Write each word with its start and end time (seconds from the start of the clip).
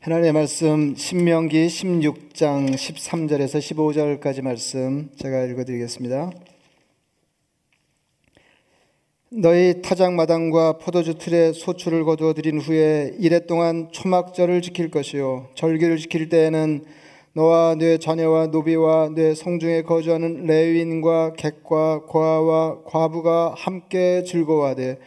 하나님의 0.00 0.32
말씀 0.32 0.94
신명기 0.96 1.66
16장 1.66 2.74
13절에서 2.74 3.58
15절까지 3.58 4.42
말씀 4.42 5.10
제가 5.16 5.44
읽어드리겠습니다. 5.44 6.30
너희 9.30 9.80
타작 9.80 10.12
마당과 10.12 10.78
포도주 10.78 11.18
틀에 11.18 11.52
소출을 11.52 12.04
거두어 12.04 12.34
드린 12.34 12.60
후에 12.60 13.14
이래 13.18 13.46
동안 13.46 13.88
초막절을 13.92 14.60
지킬 14.62 14.90
것이요 14.90 15.48
절기를 15.54 15.96
지킬 15.98 16.28
때에는 16.28 16.84
너와 17.34 17.76
네 17.76 17.98
자녀와 17.98 18.48
노비와 18.48 19.10
네 19.14 19.34
성중에 19.34 19.82
거주하는 19.82 20.44
레위인과 20.44 21.32
객과 21.32 22.02
고아와 22.06 22.82
과부가 22.84 23.54
함께 23.56 24.22
즐거워하되 24.26 24.98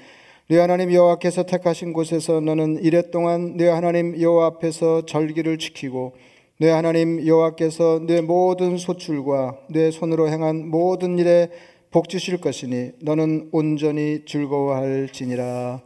네 0.47 0.59
하나님 0.59 0.93
여호와께서 0.93 1.47
택하신 1.47 1.91
곳에서 1.91 2.39
너는 2.39 2.83
이래 2.83 3.09
동안 3.09 3.57
네 3.57 3.67
하나님 3.67 4.21
여호와 4.21 4.45
앞에서 4.45 5.03
절기를 5.07 5.57
지키고 5.57 6.15
네 6.59 6.69
하나님 6.69 7.25
여호와께서 7.25 8.01
네 8.05 8.21
모든 8.21 8.77
소출과 8.77 9.57
네 9.69 9.89
손으로 9.89 10.29
행한 10.29 10.67
모든 10.67 11.17
일에 11.17 11.49
복 11.89 12.09
주실 12.09 12.41
것이니 12.41 12.91
너는 13.01 13.49
온전히 13.53 14.23
즐거워할지니라 14.27 15.81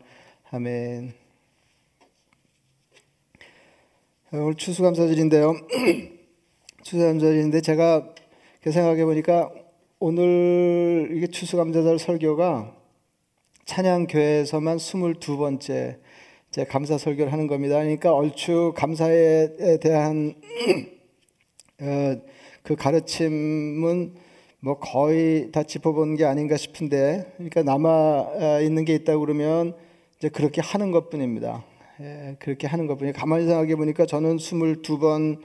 아멘. 0.51 1.13
오늘 4.33 4.55
추수감사절인데요. 4.55 5.55
추수감사절인데 6.83 7.61
제가 7.61 8.09
생각해 8.65 9.05
보니까 9.05 9.51
오늘 9.99 11.11
이게 11.13 11.27
추수감사절 11.27 11.97
설교가 11.97 12.78
찬양교회에서만 13.69 14.77
22번째 14.77 15.99
제 16.49 16.63
감사 16.63 16.97
설교를 16.97 17.31
하는 17.31 17.45
겁니다. 17.45 17.75
그러니까 17.75 18.11
얼추 18.11 18.73
감사에 18.75 19.77
대한 19.79 20.33
어, 21.79 22.15
그 22.63 22.75
가르침은 22.75 24.15
뭐 24.59 24.79
거의 24.79 25.51
다 25.51 25.61
짚어본 25.61 26.15
게 26.15 26.25
아닌가 26.25 26.57
싶은데, 26.57 27.31
그러니까 27.35 27.61
남아 27.61 28.61
있는 28.63 28.85
게 28.85 28.95
있다 28.95 29.19
그러면 29.19 29.75
이제 30.17 30.29
그렇게 30.29 30.61
하는 30.61 30.89
것 30.89 31.11
뿐입니다. 31.11 31.63
예, 32.01 32.37
그렇게 32.39 32.65
하는 32.65 32.87
것 32.87 32.97
뿐이 32.97 33.13
가만히 33.13 33.45
생각해 33.45 33.75
보니까 33.75 34.07
저는 34.07 34.37
22번 34.37 35.41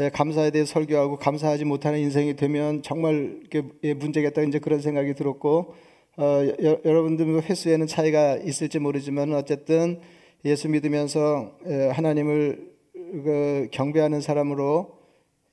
예, 0.00 0.10
감사에 0.10 0.50
대해 0.50 0.64
설교하고 0.64 1.18
감사하지 1.18 1.66
못하는 1.66 2.00
인생이 2.00 2.34
되면 2.34 2.82
정말 2.82 3.38
예, 3.84 3.94
문제겠다 3.94 4.42
이제 4.42 4.58
그런 4.58 4.80
생각이 4.80 5.14
들었고 5.14 5.74
어, 6.16 6.42
여, 6.62 6.80
러분들 6.82 7.26
뭐 7.26 7.40
횟수에는 7.40 7.86
차이가 7.86 8.36
있을지 8.36 8.78
모르지만 8.78 9.32
어쨌든 9.34 10.00
예수 10.44 10.68
믿으면서 10.68 11.56
하나님을 11.92 12.70
그 12.92 13.68
경배하는 13.70 14.20
사람으로 14.20 14.98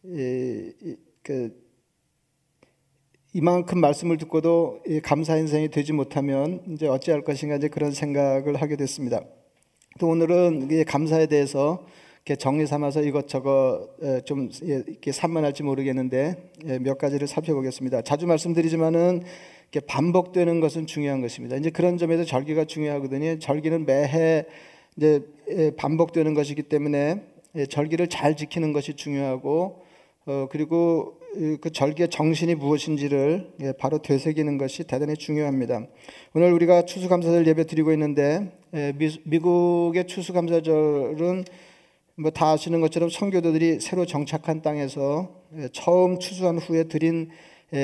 이, 0.04 0.96
그 1.24 1.68
이만큼 3.34 3.80
말씀을 3.80 4.18
듣고도 4.18 4.82
감사 5.04 5.38
인생이 5.38 5.70
되지 5.70 5.94
못하면 5.94 6.64
이제 6.70 6.88
어찌할 6.88 7.22
것인가 7.22 7.58
이제 7.58 7.68
그런 7.68 7.92
생각을 7.92 8.56
하게 8.56 8.76
됐습니다. 8.78 9.22
또 10.00 10.08
오늘은 10.08 10.84
감사에 10.86 11.28
대해서 11.28 11.86
정리 12.40 12.66
삼아서 12.66 13.04
이것저것 13.04 13.90
좀 14.26 14.50
이렇게 14.62 15.12
산만할지 15.12 15.64
모르겠는데 15.64 16.52
몇 16.82 16.98
가지를 16.98 17.28
살펴보겠습니다. 17.28 18.02
자주 18.02 18.26
말씀드리지만은 18.28 19.24
반복되는 19.86 20.60
것은 20.60 20.88
중요한 20.88 21.22
것입니다. 21.22 21.56
이제 21.56 21.70
그런 21.70 21.98
점에서 21.98 22.24
절기가 22.24 22.66
중요하거든요. 22.66 23.40
절기는 23.40 23.86
매해 23.86 24.46
이제 24.96 25.22
반복되는 25.78 26.34
것이기 26.34 26.64
때문에 26.64 27.22
절기를 27.70 28.08
잘 28.08 28.36
지키는 28.36 28.74
것이 28.74 28.96
중요하고 28.96 29.84
어 30.26 30.48
그리고 30.52 31.18
그 31.62 31.72
절기의 31.72 32.10
정신이 32.10 32.56
무엇인지를 32.56 33.54
바로 33.78 34.02
되새기는 34.02 34.58
것이 34.58 34.84
대단히 34.86 35.16
중요합니다. 35.16 35.86
오늘 36.34 36.52
우리가 36.54 36.86
추수감사절 36.86 37.46
예배 37.48 37.66
드리고 37.66 37.92
있는데 37.94 38.52
미국의 39.26 40.08
추수감사절은 40.08 41.46
뭐 42.20 42.32
다 42.32 42.52
아시는 42.54 42.82
것처럼 42.82 43.10
선교도들이 43.10 43.80
새로 43.80 44.06
정착한 44.08 44.64
땅에서 44.64 45.30
처음 45.72 46.18
추수한 46.18 46.58
후에 46.58 46.86
드린 46.86 47.30
예, 47.30 47.34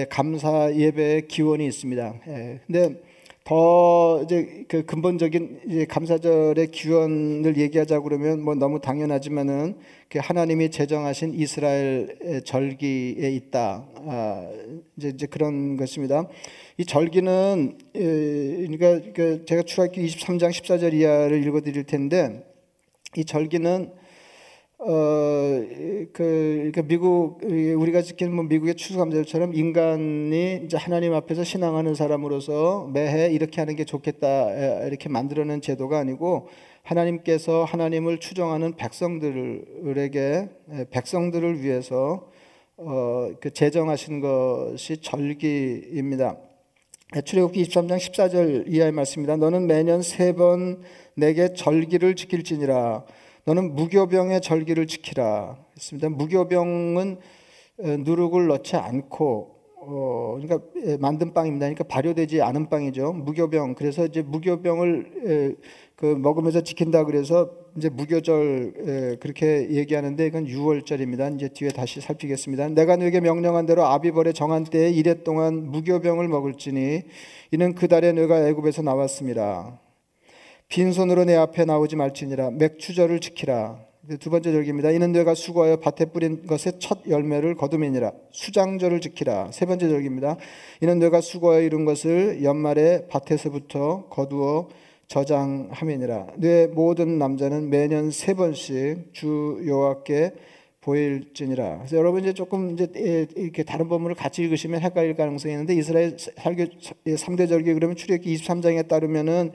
감사 0.09 0.73
예배의 0.73 1.27
기원이 1.27 1.66
있습니다. 1.66 2.16
예, 2.27 2.59
근데 2.66 3.01
더 3.44 4.21
이제 4.23 4.63
그 4.69 4.85
근본적인 4.85 5.61
이제 5.67 5.85
감사절의 5.85 6.67
기원을 6.71 7.57
얘기하자 7.57 7.99
그러면 7.99 8.41
뭐 8.41 8.55
너무 8.55 8.79
당연하지만은 8.79 9.75
그 10.07 10.19
하나님이 10.21 10.71
제정하신 10.71 11.33
이스라엘 11.33 12.41
절기에 12.45 13.29
있다. 13.31 13.85
아, 13.95 14.49
이제 14.95 15.09
이제 15.09 15.25
그런 15.27 15.75
것입니다. 15.75 16.29
이 16.77 16.85
절기는 16.85 17.77
예, 17.95 18.67
그러니까 18.67 19.11
그 19.13 19.44
제가 19.45 19.63
출애굽기 19.63 20.05
23장 20.07 20.50
14절 20.50 20.94
이하를 20.94 21.45
읽어드릴 21.45 21.83
텐데 21.83 22.45
이 23.17 23.25
절기는 23.25 24.02
어, 24.85 25.63
그, 26.11 26.71
그 26.75 26.81
미국, 26.85 27.39
우리가 27.41 28.01
지키는 28.01 28.35
뭐 28.35 28.44
미국의 28.44 28.75
추수감사절처럼 28.75 29.55
인간이 29.55 30.61
이제 30.66 30.75
하나님 30.75 31.13
앞에서 31.13 31.45
신앙하는 31.45 31.95
사람으로서 31.95 32.89
매해 32.94 33.31
이렇게 33.31 33.61
하는 33.61 33.77
게 33.77 33.85
좋겠다, 33.85 34.85
이렇게 34.85 35.07
만들어낸 35.07 35.61
제도가 35.61 35.99
아니고 35.99 36.49
하나님께서 36.83 37.63
하나님을 37.63 38.19
추정하는 38.19 38.75
백성들에게, 38.75 40.49
백성들을 40.91 41.61
위해서 41.63 42.29
어, 42.75 43.29
그 43.39 43.51
제정하신 43.51 44.19
것이 44.19 44.97
절기입니다. 44.97 46.35
출애굽기 47.23 47.63
23장 47.63 47.97
14절 48.00 48.63
이하의 48.67 48.91
말씀입니다. 48.91 49.38
너는 49.38 49.65
매년 49.67 50.01
세 50.01 50.33
번 50.33 50.81
내게 51.15 51.53
절기를 51.53 52.15
지킬지니라. 52.15 53.05
너는 53.45 53.75
무교병의 53.75 54.41
절기를 54.41 54.87
지키라 54.87 55.57
했습니다. 55.75 56.09
무교병은 56.09 57.17
누룩을 57.79 58.47
넣지 58.47 58.75
않고 58.77 59.53
어, 59.85 60.37
그러니까 60.39 60.65
만든 60.99 61.33
빵입니다. 61.33 61.65
그러니까 61.65 61.83
발효되지 61.83 62.41
않은 62.41 62.69
빵이죠. 62.69 63.11
무교병. 63.11 63.75
그래서 63.75 64.05
이제 64.05 64.21
무교병을 64.21 65.57
그 65.97 66.05
먹으면서 66.05 66.61
지킨다 66.61 67.03
그래서 67.03 67.51
이제 67.75 67.89
무교절 67.89 69.17
그렇게 69.19 69.69
얘기하는데 69.71 70.25
이건 70.25 70.45
6월절입니다. 70.45 71.35
이제 71.35 71.49
뒤에 71.49 71.69
다시 71.69 71.99
살피겠습니다. 71.99 72.69
내가 72.69 72.95
너에게 72.95 73.19
명령한 73.19 73.65
대로 73.65 73.83
아비벌의 73.85 74.33
정한 74.33 74.63
때에 74.63 74.89
이래 74.89 75.23
동안 75.23 75.69
무교병을 75.69 76.29
먹을지니 76.29 77.01
이는 77.51 77.75
그 77.75 77.89
달에 77.89 78.13
너가 78.13 78.47
애굽에서 78.47 78.83
나왔습니다. 78.83 79.79
빈손으로 80.73 81.25
내 81.25 81.35
앞에 81.35 81.66
나오지 81.66 81.95
말지니라 81.95 82.50
맥추절을 82.50 83.19
지키라 83.19 83.78
두 84.19 84.31
번째 84.31 84.51
절기입니다. 84.51 84.89
이는 84.89 85.11
내가 85.11 85.35
수고하여 85.35 85.75
밭에 85.78 86.06
뿌린 86.06 86.47
것의 86.47 86.79
첫 86.79 87.07
열매를 87.07 87.56
거두매니라. 87.56 88.11
수장절을 88.31 89.00
지키라. 89.00 89.51
세 89.53 89.66
번째 89.66 89.88
절기입니다. 89.88 90.35
이는 90.81 91.00
내가 91.00 91.22
수고하여 91.22 91.62
이룬 91.62 91.85
것을 91.85 92.44
연말에 92.44 93.07
밭에서부터 93.07 94.07
거두어 94.09 94.67
저장하매니라. 95.07 96.33
내 96.35 96.67
모든 96.67 97.17
남자는 97.17 97.69
매년 97.69 98.12
세 98.12 98.33
번씩 98.33 99.13
주 99.13 99.62
여호와께 99.66 100.33
보일지니라. 100.81 101.78
그래서 101.78 101.95
여러분 101.95 102.23
이제 102.23 102.33
조금 102.33 102.72
이제 102.72 103.28
이렇게 103.38 103.63
다른 103.63 103.88
본문을 103.88 104.16
같이 104.16 104.41
읽으시면 104.41 104.81
헷갈릴 104.81 105.16
가능성이 105.16 105.53
있는데 105.53 105.75
이스라엘 105.75 106.17
살교 106.17 106.66
3대 107.06 107.47
절기 107.47 107.73
그러면 107.73 107.95
출애굽기 107.95 108.35
23장에 108.35 108.88
따르면은 108.89 109.53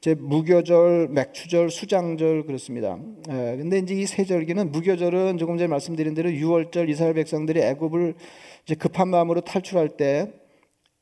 제 0.00 0.14
무교절, 0.14 1.08
맥추절, 1.08 1.70
수장절 1.70 2.44
그렇습니다. 2.44 2.98
예, 3.30 3.56
근데 3.58 3.78
이제 3.78 3.94
이 3.94 4.06
세 4.06 4.24
절기는 4.24 4.70
무교절은 4.70 5.38
조금 5.38 5.58
전에 5.58 5.66
말씀드린 5.66 6.14
대로 6.14 6.30
6월절 6.30 6.88
이스라엘 6.88 7.14
백성들이 7.14 7.60
애굽을 7.60 8.14
이제 8.64 8.74
급한 8.76 9.08
마음으로 9.08 9.40
탈출할 9.40 9.96
때 9.96 10.32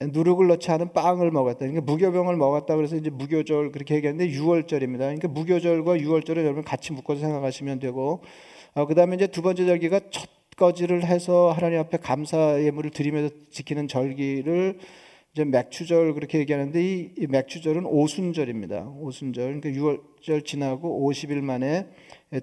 누룩을 0.01 0.47
넣지 0.49 0.71
않은 0.71 0.93
빵을 0.93 1.31
먹었다. 1.31 1.61
그러니까 1.61 1.81
무교병을 1.83 2.37
먹었다 2.37 2.75
그래서 2.77 2.97
이제 2.97 3.11
무교절 3.11 3.73
그렇게 3.73 3.97
얘기하는데 3.97 4.31
6월절입니다. 4.31 4.99
그러니까 4.99 5.29
무교절과 5.29 5.97
6월절을 5.97 6.39
여러분 6.39 6.65
같이 6.65 6.93
묶어서 6.93 7.21
생각하시면 7.21 7.79
되고 7.81 8.23
어, 8.75 8.87
그다음에 8.87 9.17
이제 9.17 9.27
두 9.27 9.43
번째 9.43 9.67
절기가 9.67 10.01
첫 10.11 10.29
거지를 10.57 11.05
해서 11.05 11.53
하나님 11.53 11.79
앞에 11.81 11.99
감사 11.99 12.63
예물을 12.63 12.91
드리면서 12.91 13.35
지키는 13.51 13.89
절기를 13.89 14.79
이제 15.37 15.45
맥추절 15.45 16.15
그렇게 16.15 16.39
얘기하는데 16.39 16.83
이 16.83 17.27
맥추절은 17.29 17.85
오순절입니다. 17.85 18.89
오순절 18.99 19.61
그러니까 19.61 19.69
6월절 19.69 20.47
지나고 20.47 21.11
50일 21.13 21.43
만에 21.43 21.89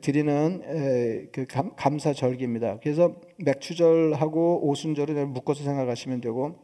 드리는 0.02 1.32
그 1.32 1.48
감사 1.76 2.14
절기입니다. 2.14 2.78
그래서 2.84 3.16
맥추절하고 3.40 4.68
오순절을 4.68 5.26
묶어서 5.26 5.64
생각하시면 5.64 6.22
되고 6.22 6.60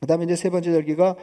그다음에 0.00 0.24
이제 0.24 0.34
세 0.34 0.50
번째 0.50 0.72
절기가 0.72 1.14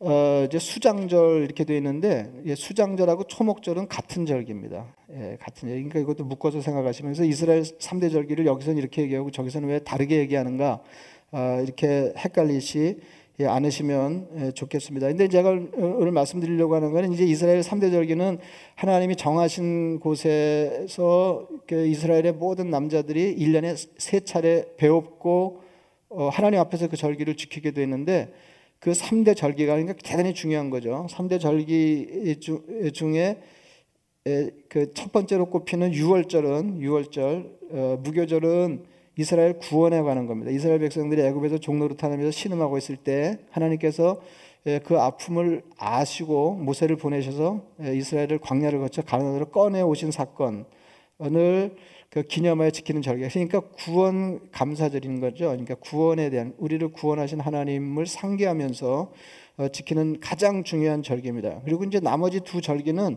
어, 0.00 0.44
이제 0.44 0.58
수장절 0.58 1.44
이렇게 1.44 1.62
되어 1.62 1.76
있는데 1.76 2.32
예, 2.46 2.56
수장절하고 2.56 3.28
초목절은 3.28 3.86
같은 3.86 4.26
절기입니다. 4.26 4.92
예, 5.12 5.36
같은 5.40 5.68
절. 5.68 5.76
그러니까 5.76 6.00
이것도 6.00 6.24
묶어서 6.24 6.60
생각하시면서 6.62 7.22
이스라엘 7.26 7.62
3대 7.62 8.10
절기를 8.10 8.44
여기서는 8.44 8.76
이렇게 8.76 9.02
얘기하고 9.02 9.30
저기서는 9.30 9.68
왜 9.68 9.78
다르게 9.78 10.18
얘기하는가 10.18 10.82
어, 11.30 11.60
이렇게 11.62 12.12
헷갈리시 12.18 12.98
예, 13.40 13.46
않으시면 13.46 14.28
예, 14.38 14.50
좋겠습니다. 14.52 15.08
근데 15.08 15.26
제가 15.26 15.50
오늘 15.50 16.12
말씀드리려고 16.12 16.76
하는 16.76 16.92
것은 16.92 17.12
이제 17.12 17.24
이스라엘 17.24 17.60
3대 17.62 17.90
절기는 17.90 18.38
하나님이 18.76 19.16
정하신 19.16 19.98
곳에서 19.98 21.48
그 21.66 21.86
이스라엘의 21.86 22.34
모든 22.34 22.70
남자들이 22.70 23.36
1년에 23.36 23.74
세 23.98 24.20
차례 24.20 24.64
배웠고 24.76 25.62
어, 26.10 26.28
하나님 26.28 26.60
앞에서 26.60 26.86
그 26.86 26.96
절기를 26.96 27.36
지키게 27.36 27.72
되는데 27.72 28.32
그 28.78 28.92
3대 28.92 29.36
절기가 29.36 29.72
그러니까 29.74 29.94
대단히 30.04 30.32
중요한 30.32 30.70
거죠. 30.70 31.06
3대 31.10 31.40
절기 31.40 32.38
중에 32.92 33.38
그 34.68 34.92
첫 34.94 35.12
번째로 35.12 35.46
꼽히는 35.46 35.90
6월절은 35.92 36.78
6월절, 36.78 37.50
어, 37.70 38.00
무교절은 38.02 38.93
이스라엘 39.16 39.58
구원에 39.58 40.00
관한 40.02 40.26
겁니다. 40.26 40.50
이스라엘 40.50 40.80
백성들이 40.80 41.22
애굽에서 41.22 41.58
종로로 41.58 41.96
타면서 41.96 42.30
신음하고 42.30 42.78
있을 42.78 42.96
때 42.96 43.38
하나님께서 43.50 44.20
그 44.84 44.98
아픔을 44.98 45.62
아시고 45.76 46.54
모세를 46.54 46.96
보내셔서 46.96 47.62
이스라엘을 47.80 48.38
광야를 48.38 48.80
거쳐 48.80 49.02
가나안으로 49.02 49.46
꺼내 49.46 49.82
오신 49.82 50.10
사건을 50.10 50.64
그 52.14 52.22
기념하여 52.22 52.70
지키는 52.70 53.02
절기. 53.02 53.28
그러니까 53.28 53.60
구원 53.60 54.50
감사절인 54.52 55.20
거죠. 55.20 55.46
그러니까 55.46 55.74
구원에 55.74 56.30
대한 56.30 56.54
우리를 56.58 56.86
구원하신 56.92 57.40
하나님을 57.40 58.06
상기하면서 58.06 59.00
어, 59.00 59.10
지키는 59.72 60.18
가장 60.20 60.64
중요한 60.64 61.02
절기입니다. 61.02 61.60
그리고 61.64 61.84
이제 61.84 62.00
나머지 62.00 62.40
두 62.40 62.60
절기는 62.60 63.16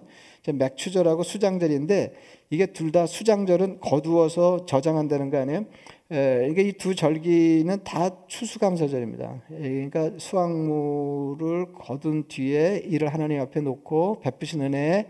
맥추절하고 0.53 1.23
수장절인데 1.23 2.13
이게 2.51 2.67
둘 2.67 2.91
다 2.91 3.05
수장절은 3.05 3.79
거두어서 3.81 4.65
저장한다는 4.65 5.29
거 5.29 5.37
아니에요? 5.39 5.65
예, 6.13 6.47
이게 6.49 6.61
이 6.61 6.71
두 6.73 6.95
절기는 6.95 7.83
다 7.83 8.11
추수감사절입니다. 8.27 9.41
예, 9.51 9.89
그러니까 9.89 10.11
수확물을 10.17 11.73
거둔 11.73 12.27
뒤에 12.27 12.83
이를 12.85 13.09
하나님 13.13 13.41
앞에 13.41 13.59
놓고 13.59 14.21
베푸신 14.21 14.61
은혜에 14.61 15.07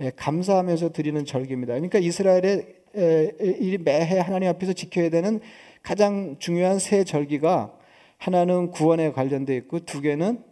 예, 0.00 0.10
감사하면서 0.16 0.92
드리는 0.92 1.24
절기입니다. 1.24 1.74
그러니까 1.74 1.98
이스라엘의 1.98 2.66
이 3.60 3.78
매해 3.78 4.18
하나님 4.18 4.48
앞에서 4.48 4.72
지켜야 4.72 5.10
되는 5.10 5.40
가장 5.82 6.36
중요한 6.38 6.78
세 6.78 7.04
절기가 7.04 7.72
하나는 8.18 8.70
구원에 8.70 9.12
관련되어 9.12 9.54
있고 9.56 9.80
두 9.80 10.00
개는 10.00 10.42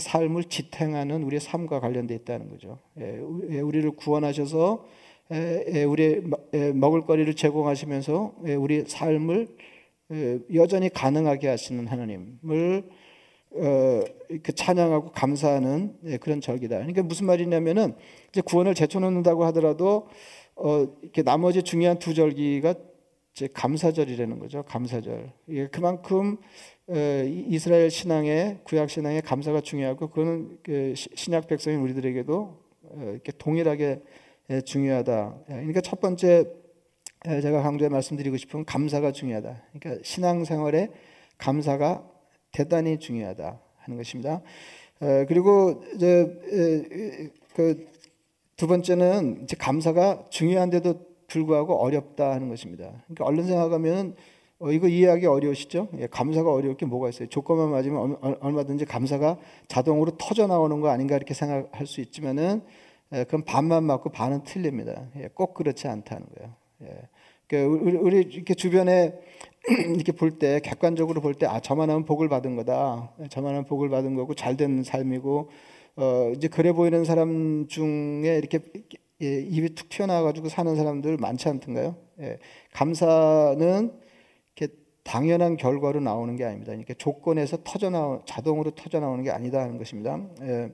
삶을 0.00 0.44
지탱하는 0.44 1.22
우리의 1.22 1.40
삶과 1.40 1.80
관련되어 1.80 2.16
있다는 2.18 2.50
거죠. 2.50 2.78
우리를 2.96 3.90
구원하셔서 3.92 4.84
우리 5.86 6.22
먹을거리를 6.74 7.32
제공하시면서 7.34 8.34
우리 8.58 8.84
삶을 8.86 9.48
여전히 10.54 10.88
가능하게 10.88 11.48
하시는 11.48 11.86
하나님을 11.86 12.84
어, 13.50 14.02
그 14.42 14.54
찬양하고 14.54 15.12
감사하는 15.12 16.18
그런 16.20 16.40
절기다. 16.40 16.76
그러니까 16.76 17.02
무슨 17.02 17.26
말이냐면은 17.26 17.94
이제 18.28 18.40
구원을 18.42 18.74
제쳐놓는다고 18.74 19.44
하더라도 19.46 20.08
어, 20.54 20.86
이렇게 21.02 21.22
나머지 21.22 21.62
중요한 21.62 21.98
두 21.98 22.12
절기가 22.14 22.72
이 22.72 22.74
제 23.38 23.46
감사절이라는 23.46 24.40
거죠. 24.40 24.64
감사절. 24.64 25.30
이게 25.46 25.68
그만큼 25.68 26.38
어, 26.88 26.94
이스라엘 27.46 27.88
신앙의 27.88 28.58
구약 28.64 28.90
신앙의 28.90 29.22
감사가 29.22 29.60
중요하고 29.60 30.08
그거는 30.08 30.58
그 30.64 30.94
신약 30.96 31.46
백성인 31.46 31.78
우리들에게도 31.78 32.60
어, 32.82 33.10
이렇게 33.12 33.30
동일하게 33.38 34.00
중요하다. 34.64 35.44
그러니까 35.46 35.80
첫 35.82 36.00
번째 36.00 36.50
제가 37.24 37.62
강조해 37.62 37.88
말씀드리고 37.88 38.36
싶은 38.38 38.64
감사가 38.64 39.12
중요하다. 39.12 39.62
그러니까 39.72 40.02
신앙생활에 40.02 40.88
감사가 41.36 42.10
대단히 42.50 42.98
중요하다 42.98 43.60
하는 43.76 43.96
것입니다. 43.96 44.42
그리고 45.28 45.84
이제 45.94 46.26
그 47.54 47.86
두 48.58 48.66
번째는 48.66 49.44
이제 49.44 49.56
감사가 49.56 50.24
중요한데도 50.30 51.07
불구하고 51.28 51.76
어렵다 51.76 52.32
하는 52.32 52.48
것입니다. 52.48 52.90
그러니까 53.04 53.24
얼른 53.26 53.46
생각하면 53.46 54.16
어, 54.60 54.72
이거 54.72 54.88
이해하기 54.88 55.26
어려우시죠? 55.26 55.88
예, 56.00 56.08
감사가 56.08 56.52
어려울 56.52 56.76
게 56.76 56.84
뭐가 56.84 57.08
있어요? 57.10 57.28
조건만 57.28 57.70
맞으면 57.70 58.16
얼 58.40 58.52
마든지 58.52 58.84
감사가 58.84 59.38
자동으로 59.68 60.12
터져 60.18 60.46
나오는 60.48 60.80
거 60.80 60.88
아닌가 60.88 61.14
이렇게 61.16 61.32
생각할 61.34 61.86
수 61.86 62.00
있지만은 62.00 62.62
예, 63.14 63.24
그건 63.24 63.44
반만 63.44 63.84
맞고 63.84 64.10
반은 64.10 64.42
틀립니다. 64.44 65.06
예, 65.16 65.28
꼭 65.32 65.54
그렇지 65.54 65.86
않다는 65.86 66.26
거예요. 66.36 66.54
예. 66.82 67.08
그러니까 67.46 67.82
우리, 67.84 67.96
우리 67.96 68.16
이렇게 68.34 68.54
주변에 68.54 69.14
이렇게 69.94 70.12
볼 70.12 70.38
때 70.38 70.60
객관적으로 70.60 71.20
볼 71.20 71.34
때 71.34 71.46
아 71.46 71.60
저만 71.60 71.88
하면 71.90 72.04
복을 72.04 72.28
받은 72.28 72.56
거다. 72.56 73.12
예, 73.22 73.28
저만 73.28 73.50
하면 73.50 73.64
복을 73.64 73.88
받은 73.90 74.14
거고 74.16 74.34
잘된 74.34 74.82
삶이고 74.82 75.50
어, 75.96 76.32
이제 76.36 76.48
그래 76.48 76.72
보이는 76.72 77.04
사람 77.04 77.66
중에 77.68 78.36
이렇게 78.38 78.58
예, 79.22 79.40
입이 79.40 79.74
툭 79.74 79.88
튀어나와가지고 79.88 80.48
사는 80.48 80.74
사람들 80.76 81.16
많지 81.16 81.48
않던가요? 81.48 81.96
예, 82.20 82.38
감사는 82.72 83.92
이렇게 84.56 84.74
당연한 85.04 85.56
결과로 85.56 86.00
나오는 86.00 86.36
게 86.36 86.44
아닙니다. 86.44 86.72
이렇게 86.72 86.94
조건에서 86.94 87.58
터져 87.64 87.90
나오 87.90 88.22
자동으로 88.26 88.72
터져 88.72 89.00
나오는 89.00 89.24
게 89.24 89.30
아니다 89.30 89.60
하는 89.60 89.76
것입니다. 89.78 90.20
예, 90.42 90.72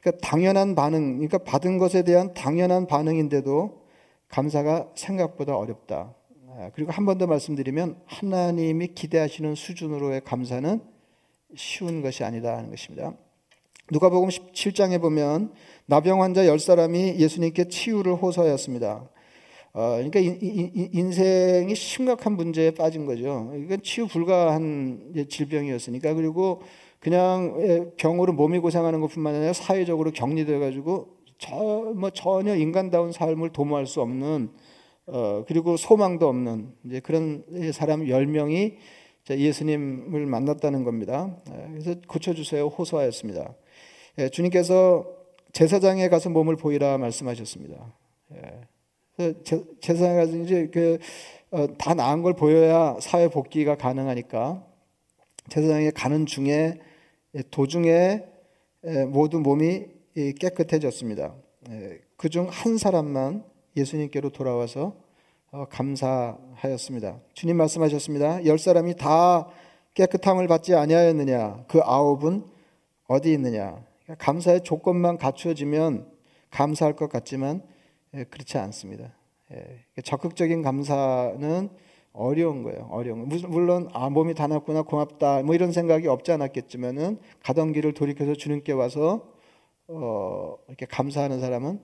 그러니까 0.00 0.20
당연한 0.22 0.74
반응, 0.74 1.14
그러니까 1.14 1.38
받은 1.38 1.78
것에 1.78 2.02
대한 2.02 2.34
당연한 2.34 2.86
반응인데도 2.86 3.82
감사가 4.28 4.92
생각보다 4.94 5.56
어렵다. 5.56 6.14
아, 6.50 6.70
그리고 6.74 6.92
한 6.92 7.06
번 7.06 7.18
더 7.18 7.26
말씀드리면 7.26 8.02
하나님이 8.06 8.88
기대하시는 8.88 9.54
수준으로의 9.54 10.22
감사는 10.24 10.80
쉬운 11.56 12.02
것이 12.02 12.24
아니다 12.24 12.56
하는 12.56 12.68
것입니다. 12.70 13.14
누가복음 13.90 14.28
17장에 14.28 15.00
보면 15.00 15.52
나병 15.86 16.22
환자 16.22 16.42
10사람이 16.42 17.16
예수님께 17.16 17.68
치유를 17.68 18.14
호소하였습니다. 18.16 19.08
어, 19.72 19.80
그러니까 19.96 20.20
인, 20.20 20.38
인, 20.42 20.90
인생이 20.92 21.74
심각한 21.74 22.34
문제에 22.36 22.72
빠진 22.72 23.06
거죠. 23.06 23.52
이건 23.56 23.82
치유 23.82 24.06
불가한 24.06 25.14
질병이었으니까 25.28 26.14
그리고 26.14 26.62
그냥 27.00 27.54
예, 27.60 27.90
병으로 27.96 28.32
몸이 28.32 28.58
고생하는 28.58 29.00
것뿐만 29.00 29.36
아니라 29.36 29.52
사회적으로 29.52 30.10
격리돼 30.10 30.58
가지고 30.58 31.16
뭐 31.94 32.10
전혀 32.10 32.56
인간다운 32.56 33.12
삶을 33.12 33.50
도모할 33.50 33.86
수 33.86 34.02
없는 34.02 34.50
어, 35.06 35.44
그리고 35.46 35.78
소망도 35.78 36.28
없는 36.28 36.72
이제 36.84 37.00
그런 37.00 37.44
사람 37.72 38.04
10명이 38.04 38.74
예수님을 39.30 40.26
만났다는 40.26 40.84
겁니다. 40.84 41.36
예, 41.50 41.68
그래서 41.70 41.94
고쳐주세요 42.06 42.66
호소하였습니다. 42.66 43.54
예, 44.18 44.28
주님께서 44.28 45.06
제사장에 45.52 46.08
가서 46.08 46.28
몸을 46.28 46.56
보이라 46.56 46.98
말씀하셨습니다. 46.98 47.94
예. 48.34 49.34
제사장에 49.80 50.16
가서 50.16 50.36
이제 50.38 50.66
그다 50.66 51.92
어, 51.92 51.94
나은 51.94 52.22
걸 52.22 52.34
보여야 52.34 52.96
사회 53.00 53.28
복귀가 53.28 53.76
가능하니까 53.76 54.64
제사장에 55.48 55.90
가는 55.90 56.26
중에 56.26 56.80
예, 57.34 57.42
도중에 57.50 58.24
예, 58.86 59.04
모두 59.04 59.38
몸이 59.38 59.86
깨끗해졌습니다. 60.40 61.34
예, 61.70 62.00
그중 62.16 62.48
한 62.50 62.76
사람만 62.76 63.44
예수님께로 63.76 64.30
돌아와서 64.30 64.96
어, 65.52 65.64
감사하였습니다. 65.70 67.20
주님 67.34 67.56
말씀하셨습니다. 67.56 68.44
열 68.46 68.58
사람이 68.58 68.96
다 68.96 69.48
깨끗함을 69.94 70.48
받지 70.48 70.74
아니하였느냐? 70.74 71.66
그 71.68 71.80
아홉은 71.82 72.44
어디 73.06 73.32
있느냐? 73.32 73.87
감사의 74.16 74.62
조건만 74.62 75.18
갖추어지면 75.18 76.10
감사할 76.50 76.96
것 76.96 77.10
같지만 77.10 77.62
예, 78.14 78.24
그렇지 78.24 78.56
않습니다. 78.58 79.12
예, 79.52 80.02
적극적인 80.02 80.62
감사는 80.62 81.68
어려운 82.12 82.62
거예요. 82.62 82.88
어려운 82.90 83.28
거. 83.28 83.48
물론 83.48 83.88
아 83.92 84.08
몸이 84.08 84.34
다 84.34 84.46
났구나 84.46 84.82
고맙다 84.82 85.42
뭐 85.42 85.54
이런 85.54 85.72
생각이 85.72 86.08
없지 86.08 86.32
않았겠지만은 86.32 87.18
가던 87.42 87.72
길을 87.72 87.94
돌이켜서 87.94 88.34
주님께 88.34 88.72
와서 88.72 89.30
어, 89.88 90.56
이렇게 90.68 90.86
감사하는 90.86 91.40
사람은 91.40 91.80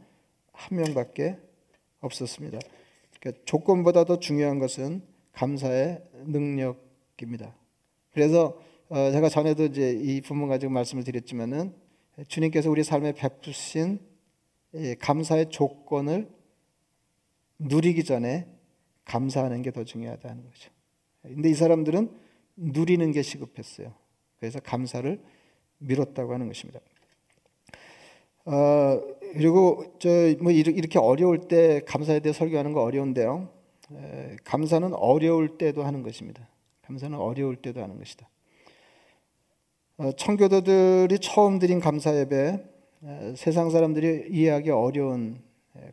한 0.53 0.79
명밖에 0.79 1.39
없었습니다. 2.01 2.59
그러니까 3.21 3.43
조건보다 3.45 4.05
더 4.05 4.19
중요한 4.19 4.59
것은 4.59 5.03
감사의 5.33 6.03
능력입니다. 6.27 7.55
그래서 8.13 8.59
어, 8.89 9.11
제가 9.11 9.29
전에도 9.29 9.65
이제 9.65 9.93
이 9.93 10.21
부분 10.21 10.49
가지고 10.49 10.73
말씀을 10.73 11.05
드렸지만은 11.05 11.75
주님께서 12.29 12.71
우리 12.71 12.85
삶에 12.85 13.13
베푸신 13.13 14.01
감사의 15.01 15.51
조건을 15.51 16.29
누리기 17.59 18.05
전에 18.05 18.49
감사하는 19.05 19.63
게 19.63 19.71
더 19.71 19.85
중요하다는 19.85 20.45
거죠. 20.45 20.71
근데 21.23 21.51
이 21.51 21.55
사람들은 21.55 22.11
누리는 22.57 23.13
게 23.13 23.23
시급했어요. 23.23 23.93
그래서 24.39 24.61
감사를 24.61 25.21
미뤘다고 25.79 26.33
하는 26.33 26.49
것입니다. 26.49 26.81
어, 28.47 29.01
그리고 29.33 29.97
저뭐 29.99 30.51
이렇게 30.51 30.99
어려울 30.99 31.49
때 31.49 31.81
감사에 31.87 32.21
대해 32.21 32.33
설교하는 32.33 32.73
거 32.73 32.83
어려운데요. 32.83 33.49
에, 33.93 34.37
감사는 34.45 34.93
어려울 34.95 35.57
때도 35.57 35.83
하는 35.83 36.03
것입니다. 36.03 36.47
감사는 36.83 37.19
어려울 37.19 37.57
때도 37.57 37.83
하는 37.83 37.99
것이다. 37.99 38.29
어, 39.97 40.11
청교도들이 40.11 41.21
처음 41.21 41.61
드린 41.61 41.79
감사 41.79 42.17
예배 42.17 42.65
세상 43.37 43.71
사람들이 43.71 44.27
이해하기 44.29 44.71
어려운 44.71 45.41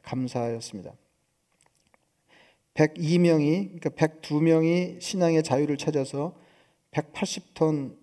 감사였습니다. 0.01 0.93
102명이 2.73 3.79
그러니까 3.79 3.89
102명이 3.89 4.99
신앙의 4.99 5.43
자유를 5.43 5.77
찾아서 5.77 6.35
180톤 6.91 7.95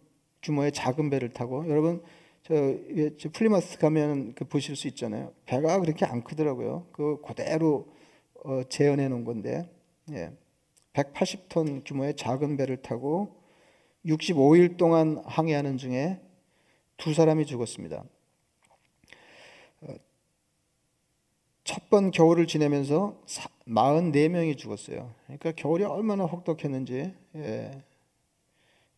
규모의 0.42 0.70
작은 0.70 1.10
배를 1.10 1.30
타고 1.30 1.68
여러분 1.68 2.00
저, 2.44 2.54
저 3.18 3.28
플리머스 3.30 3.78
가면 3.78 4.34
그 4.34 4.44
보실 4.44 4.76
수 4.76 4.86
있잖아요. 4.88 5.32
배가 5.46 5.80
그렇게 5.80 6.04
안 6.04 6.22
크더라고요. 6.22 6.86
그 6.92 7.20
그대로 7.22 7.88
어, 8.44 8.62
재현해 8.68 9.08
놓은 9.08 9.24
건데 9.24 9.68
예. 10.12 10.30
180톤 10.92 11.82
규모의 11.84 12.14
작은 12.14 12.56
배를 12.56 12.82
타고 12.82 13.37
65일 14.08 14.76
동안 14.76 15.22
항해하는 15.26 15.76
중에 15.76 16.20
두 16.96 17.12
사람이 17.14 17.46
죽었습니다. 17.46 18.04
어, 19.82 19.94
첫번 21.64 22.10
겨울을 22.10 22.46
지내면서 22.46 23.20
44명이 23.26 24.56
죽었어요. 24.56 25.14
그러니까 25.26 25.52
겨울이 25.52 25.84
얼마나 25.84 26.24
혹독했는지 26.24 27.14
예. 27.36 27.82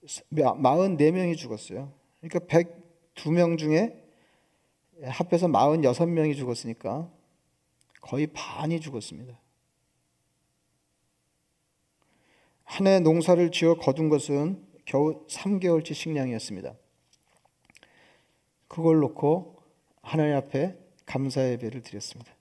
44명이 0.06 1.36
죽었어요. 1.36 1.92
그러니까 2.20 2.38
102명 3.14 3.58
중에 3.58 3.96
합해서 5.02 5.46
46명이 5.48 6.36
죽었으니까 6.36 7.10
거의 8.00 8.28
반이 8.28 8.80
죽었습니다. 8.80 9.38
한 12.64 12.86
해 12.86 13.00
농사를 13.00 13.50
지어 13.50 13.74
거둔 13.74 14.08
것은 14.08 14.69
겨우 14.84 15.26
3개월치 15.26 15.94
식량이었습니다. 15.94 16.75
그걸 18.68 18.99
놓고 19.00 19.62
하나님 20.02 20.37
앞에 20.37 20.76
감사 21.06 21.49
예배를 21.50 21.82
드렸습니다. 21.82 22.32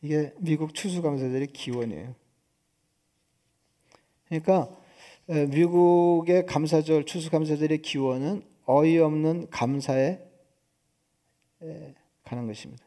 이게 0.00 0.32
미국 0.38 0.74
추수감사절의 0.74 1.48
기원이에요. 1.48 2.14
그러니까 4.26 4.70
미국의 5.26 6.46
감사절, 6.46 7.04
추수감사절의 7.04 7.82
기원은 7.82 8.42
어이없는 8.64 9.50
감사에 9.50 10.20
가는 12.24 12.46
것입니다. 12.46 12.84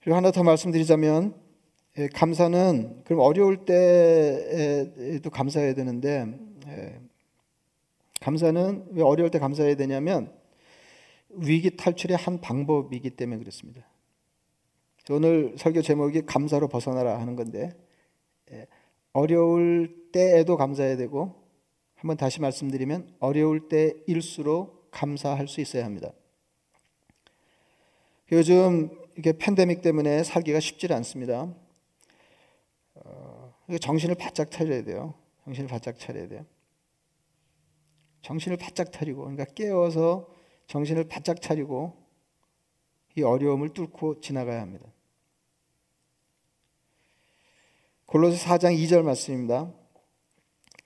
그리고 0.00 0.16
하나 0.16 0.30
더 0.30 0.42
말씀드리자면 0.44 1.34
감사는 2.14 3.04
그럼 3.04 3.20
어려울 3.20 3.64
때에도 3.64 5.30
감사해야 5.30 5.74
되는데 5.74 6.38
감사는 8.20 8.88
왜 8.90 9.02
어려울 9.02 9.30
때 9.30 9.38
감사해야 9.38 9.76
되냐면 9.76 10.32
위기 11.30 11.76
탈출의 11.76 12.16
한 12.16 12.40
방법이기 12.40 13.10
때문에 13.10 13.38
그렇습니다. 13.38 13.86
오늘 15.10 15.54
설교 15.56 15.82
제목이 15.82 16.26
감사로 16.26 16.68
벗어나라 16.68 17.20
하는 17.20 17.36
건데 17.36 17.70
예, 18.52 18.66
어려울 19.12 20.10
때에도 20.12 20.56
감사해야 20.56 20.96
되고 20.96 21.34
한번 21.94 22.16
다시 22.16 22.40
말씀드리면 22.40 23.14
어려울 23.20 23.68
때일수록 23.68 24.90
감사할 24.90 25.48
수 25.48 25.60
있어야 25.60 25.84
합니다. 25.84 26.12
요즘 28.32 28.90
이게 29.16 29.32
팬데믹 29.32 29.82
때문에 29.82 30.24
살기가 30.24 30.60
쉽지 30.60 30.92
않습니다. 30.92 31.54
어, 33.68 33.78
정신을 33.78 34.14
바짝 34.14 34.50
차려야 34.50 34.84
돼요. 34.84 35.14
정신을 35.44 35.68
바짝 35.68 35.98
차려야 35.98 36.28
돼요. 36.28 36.46
정신을 38.22 38.56
바짝 38.56 38.92
차리고 38.92 39.22
그러니까 39.22 39.44
깨어서 39.44 40.28
정신을 40.66 41.04
바짝 41.04 41.40
차리고 41.40 41.96
이 43.16 43.22
어려움을 43.22 43.70
뚫고 43.70 44.20
지나가야 44.20 44.60
합니다. 44.60 44.86
골로새 48.06 48.44
4장 48.44 48.76
2절 48.76 49.02
말씀입니다. 49.02 49.72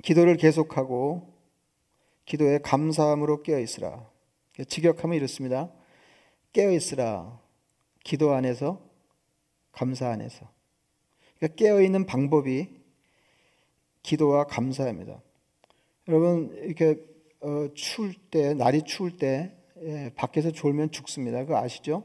기도를 0.02 0.36
계속하고 0.36 1.34
기도에 2.24 2.58
감사함으로 2.58 3.42
깨어 3.42 3.58
있으라. 3.58 4.08
직역하면 4.68 5.16
이렇습니다. 5.16 5.70
깨어 6.52 6.70
있으라. 6.72 7.40
기도 8.04 8.32
안에서 8.32 8.80
감사 9.72 10.08
안에서. 10.08 10.48
그러니까 11.40 11.56
깨어 11.56 11.80
있는 11.80 12.04
방법이 12.04 12.68
기도와 14.02 14.44
감사입니다. 14.44 15.20
여러분 16.08 16.54
이렇게 16.64 17.02
어, 17.40 17.68
추울 17.74 18.12
때 18.30 18.52
날이 18.52 18.82
추울 18.82 19.16
때 19.16 19.56
예, 19.82 20.12
밖에서 20.14 20.50
졸면 20.50 20.90
죽습니다. 20.90 21.40
그거 21.40 21.56
아시죠? 21.56 22.04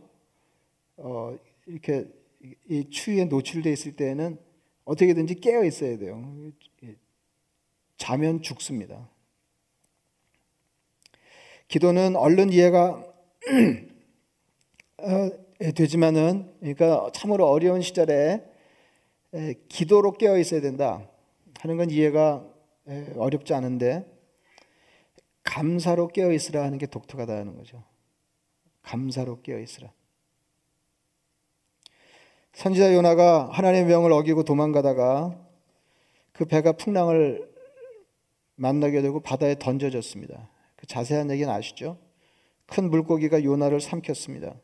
어, 0.95 1.37
이렇게 1.65 2.07
이 2.69 2.89
추위에 2.89 3.25
노출돼 3.25 3.71
있을 3.71 3.97
때는 3.97 4.37
어떻게든지 4.85 5.35
깨어 5.35 5.65
있어야 5.65 5.97
돼요. 5.97 6.23
자면 7.97 8.41
죽습니다. 8.41 9.09
기도는 11.67 12.15
얼른 12.15 12.53
이해가 12.53 13.03
어, 14.97 15.29
되지만은 15.75 16.53
그러니까 16.59 17.09
참으로 17.13 17.49
어려운 17.49 17.81
시절에 17.81 18.54
기도로 19.67 20.13
깨어 20.13 20.37
있어야 20.37 20.61
된다 20.61 21.09
하는 21.59 21.77
건 21.77 21.89
이해가 21.89 22.45
어렵지 23.17 23.53
않은데 23.53 24.05
감사로 25.43 26.07
깨어 26.09 26.31
있으라 26.31 26.63
하는 26.63 26.77
게 26.77 26.85
독특하다는 26.85 27.55
거죠. 27.55 27.83
감사로 28.81 29.41
깨어 29.41 29.59
있으라. 29.59 29.91
선지자 32.53 32.93
요나가 32.93 33.49
하나님의 33.51 33.85
명을 33.85 34.11
어기고 34.13 34.43
도망가다가 34.43 35.37
그 36.31 36.45
배가 36.45 36.71
풍랑을 36.71 37.53
만나게 38.55 39.01
되고 39.01 39.19
바다에 39.19 39.55
던져졌습니다. 39.59 40.49
그 40.75 40.87
자세한 40.87 41.29
얘기는 41.31 41.51
아시죠? 41.51 41.97
큰 42.65 42.89
물고기가 42.89 43.43
요나를 43.43 43.81
삼켰습니다. 43.81 44.55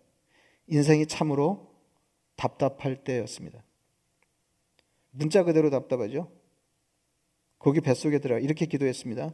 인생이 0.68 1.06
참으로 1.08 1.76
답답할 2.38 3.04
때였습니다. 3.04 3.64
문자 5.12 5.44
그대로 5.44 5.70
답답하죠? 5.70 6.32
거기 7.60 7.80
뱃속에 7.82 8.20
들어가 8.20 8.40
이렇게 8.40 8.66
기도했습니다. 8.66 9.34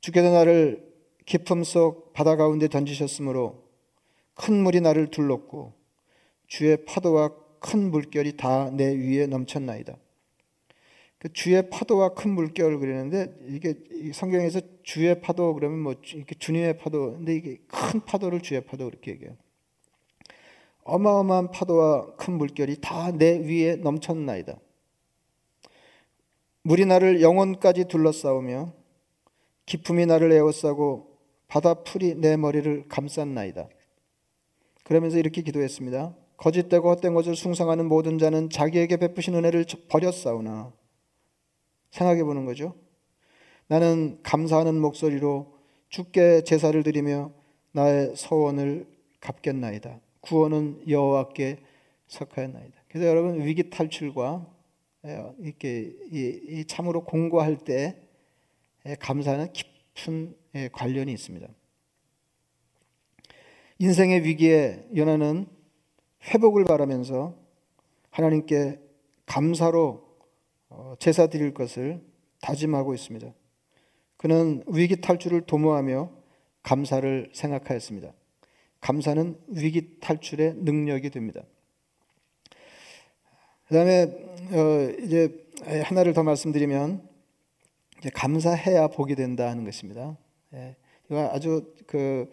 주께서 0.00 0.30
나를 0.30 0.86
깊음 1.24 1.64
속 1.64 2.12
바다 2.12 2.36
가운데 2.36 2.68
던지셨으므로 2.68 3.64
큰 4.34 4.62
물이 4.62 4.80
나를 4.80 5.10
둘렀고 5.10 5.72
주의 6.46 6.84
파도와 6.84 7.34
큰 7.58 7.90
물결이 7.90 8.36
다 8.36 8.70
내 8.70 8.94
위에 8.94 9.26
넘쳤나이다. 9.26 9.96
그 11.18 11.32
주의 11.32 11.68
파도와 11.70 12.10
큰 12.10 12.30
물결을 12.32 12.78
그리는데 12.78 13.34
이게 13.48 13.74
성경에서 14.12 14.60
주의 14.82 15.18
파도 15.20 15.54
그러면 15.54 15.80
뭐 15.80 15.94
이렇게 16.14 16.34
주님의 16.38 16.76
파도 16.78 17.12
근데 17.14 17.34
이게 17.34 17.58
큰 17.66 18.00
파도를 18.04 18.42
주의 18.42 18.60
파도 18.64 18.84
그렇게 18.84 19.12
얘기해요. 19.12 19.36
어마어마한 20.84 21.50
파도와 21.50 22.14
큰 22.16 22.34
물결이 22.34 22.80
다 22.80 23.10
내 23.10 23.38
위에 23.38 23.76
넘쳤나이다. 23.76 24.58
물이 26.66 26.84
나를 26.84 27.22
영혼까지 27.22 27.84
둘러싸우며 27.84 28.72
기품이 29.66 30.04
나를 30.06 30.32
에워싸고 30.32 31.16
바다 31.46 31.74
풀이 31.74 32.16
내 32.16 32.36
머리를 32.36 32.88
감쌌나이다. 32.88 33.68
그러면서 34.82 35.16
이렇게 35.16 35.42
기도했습니다. 35.42 36.16
거짓되고 36.36 36.90
헛된 36.90 37.14
것을 37.14 37.36
숭상하는 37.36 37.86
모든 37.86 38.18
자는 38.18 38.50
자기에게 38.50 38.96
베푸신 38.96 39.36
은혜를 39.36 39.64
버렸사오나 39.88 40.72
생각해 41.92 42.24
보는 42.24 42.46
거죠. 42.46 42.74
나는 43.68 44.18
감사하는 44.24 44.74
목소리로 44.80 45.54
주께 45.88 46.42
제사를 46.42 46.82
드리며 46.82 47.30
나의 47.70 48.16
서원을 48.16 48.88
갚겠나이다. 49.20 50.00
구원은 50.20 50.82
여호와께 50.88 51.58
속하였나이다. 52.08 52.74
그래서 52.88 53.06
여러분 53.06 53.44
위기 53.44 53.70
탈출과 53.70 54.46
예, 54.46 54.55
이렇게 55.38 55.92
이 56.10 56.64
참으로 56.66 57.04
공고할 57.04 57.58
때 57.58 57.96
감사는 59.00 59.52
깊은 59.52 60.36
관련이 60.72 61.12
있습니다. 61.12 61.48
인생의 63.78 64.24
위기에 64.24 64.86
연하는 64.96 65.46
회복을 66.24 66.64
바라면서 66.64 67.36
하나님께 68.10 68.80
감사로 69.26 70.06
어, 70.68 70.94
제사 70.98 71.26
드릴 71.28 71.52
것을 71.52 72.02
다짐하고 72.40 72.94
있습니다. 72.94 73.32
그는 74.16 74.64
위기 74.66 75.00
탈출을 75.00 75.42
도모하며 75.42 76.10
감사를 76.62 77.30
생각하였습니다. 77.32 78.12
감사는 78.80 79.38
위기 79.48 80.00
탈출의 80.00 80.54
능력이 80.56 81.10
됩니다. 81.10 81.42
그다음에 83.68 84.02
어 84.52 84.92
이제 85.02 85.32
하나를 85.82 86.12
더 86.12 86.22
말씀드리면 86.22 87.02
감사해야 88.14 88.88
복이 88.88 89.14
된다 89.14 89.54
는 89.54 89.64
것입니다. 89.64 90.16
예, 90.54 90.76
이거 91.08 91.30
아주 91.32 91.74
그 91.86 92.28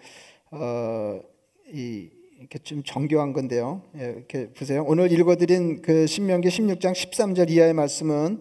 어 0.52 1.34
이 1.74 2.10
이렇게 2.40 2.60
좀 2.60 2.84
정교한 2.84 3.34
건데요. 3.34 3.82
예, 3.98 4.14
이렇게 4.16 4.50
보세요. 4.52 4.84
오늘 4.88 5.12
읽어드린 5.12 5.82
그 5.82 6.06
신명기 6.06 6.50
16장 6.50 6.92
13절 6.92 7.50
이하의 7.50 7.74
말씀은 7.74 8.40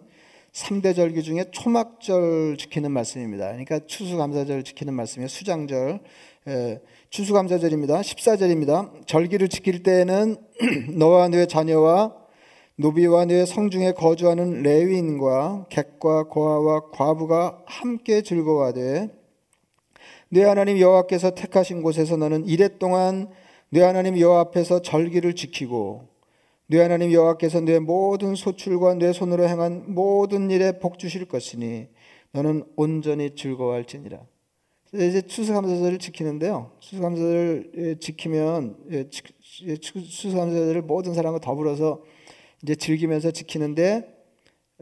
3대 0.53 0.95
절기 0.95 1.23
중에 1.23 1.47
초막절 1.51 2.57
지키는 2.59 2.91
말씀입니다. 2.91 3.47
그러니까 3.49 3.81
추수감사절 3.87 4.65
지키는 4.65 4.93
말씀이에요. 4.93 5.29
수장절. 5.29 6.01
예, 6.49 6.81
추수감사절입니다. 7.09 8.01
14절입니다. 8.01 9.07
절기를 9.07 9.49
지킬 9.49 9.83
때에는 9.83 10.37
너와 10.99 11.29
네 11.29 11.47
자녀와 11.47 12.15
노비와 12.83 13.27
네 13.27 13.47
성중에 13.47 13.93
거주하는 13.93 14.63
레위인과 14.63 15.67
객과 15.71 16.25
고아와 16.25 16.91
과부가 16.91 17.63
함께 17.65 18.23
즐거워하되 18.23 19.09
네 20.31 20.43
하나님 20.43 20.81
여호와께서 20.81 21.37
택하신 21.37 21.83
곳에서 21.83 22.17
너는 22.17 22.45
이래 22.45 22.79
동안 22.79 23.31
네 23.71 23.83
하나님 23.83 24.19
여호와 24.19 24.41
앞에서 24.41 24.83
절기를 24.83 25.35
지키고 25.35 26.09
네 26.67 26.81
하나님 26.81 27.13
여호와께서 27.13 27.61
네 27.61 27.79
모든 27.79 28.35
소출과 28.35 28.95
네 28.95 29.13
손으로 29.13 29.47
행한 29.49 29.95
모든 29.95 30.51
일에 30.51 30.81
복 30.81 30.99
주실 30.99 31.27
것이니 31.27 31.87
너는 32.33 32.65
온전히 32.75 33.37
즐거워할지니라. 33.37 34.19
이제 34.95 35.23
추수감사절을 35.23 35.99
지키는데요. 36.01 36.73
추수감사절을 36.81 37.99
지키면 38.01 38.77
예, 38.91 39.09
추수감사절을 39.09 40.83
모든 40.83 41.15
사람과 41.15 41.39
더불어서 41.39 42.03
이제 42.63 42.75
즐기면서 42.75 43.31
지키는데 43.31 44.15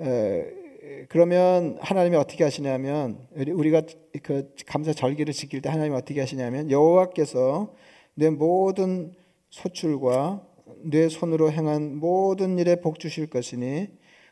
에, 0.00 0.60
그러면 1.08 1.78
하나님이 1.80 2.16
어떻게 2.16 2.44
하시냐면 2.44 3.26
우리가 3.34 3.82
그 4.22 4.54
감사 4.66 4.92
절기를 4.92 5.32
지킬 5.32 5.62
때 5.62 5.68
하나님이 5.68 5.96
어떻게 5.96 6.20
하시냐면 6.20 6.70
여호와께서 6.70 7.74
내 8.14 8.30
모든 8.30 9.14
소출과 9.50 10.46
내 10.82 11.08
손으로 11.08 11.50
행한 11.52 11.96
모든 11.96 12.58
일에 12.58 12.76
복 12.76 12.98
주실 12.98 13.28
것이니 13.28 13.88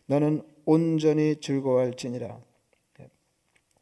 너는 0.06 0.42
온전히 0.64 1.36
즐거워할지니라. 1.40 2.40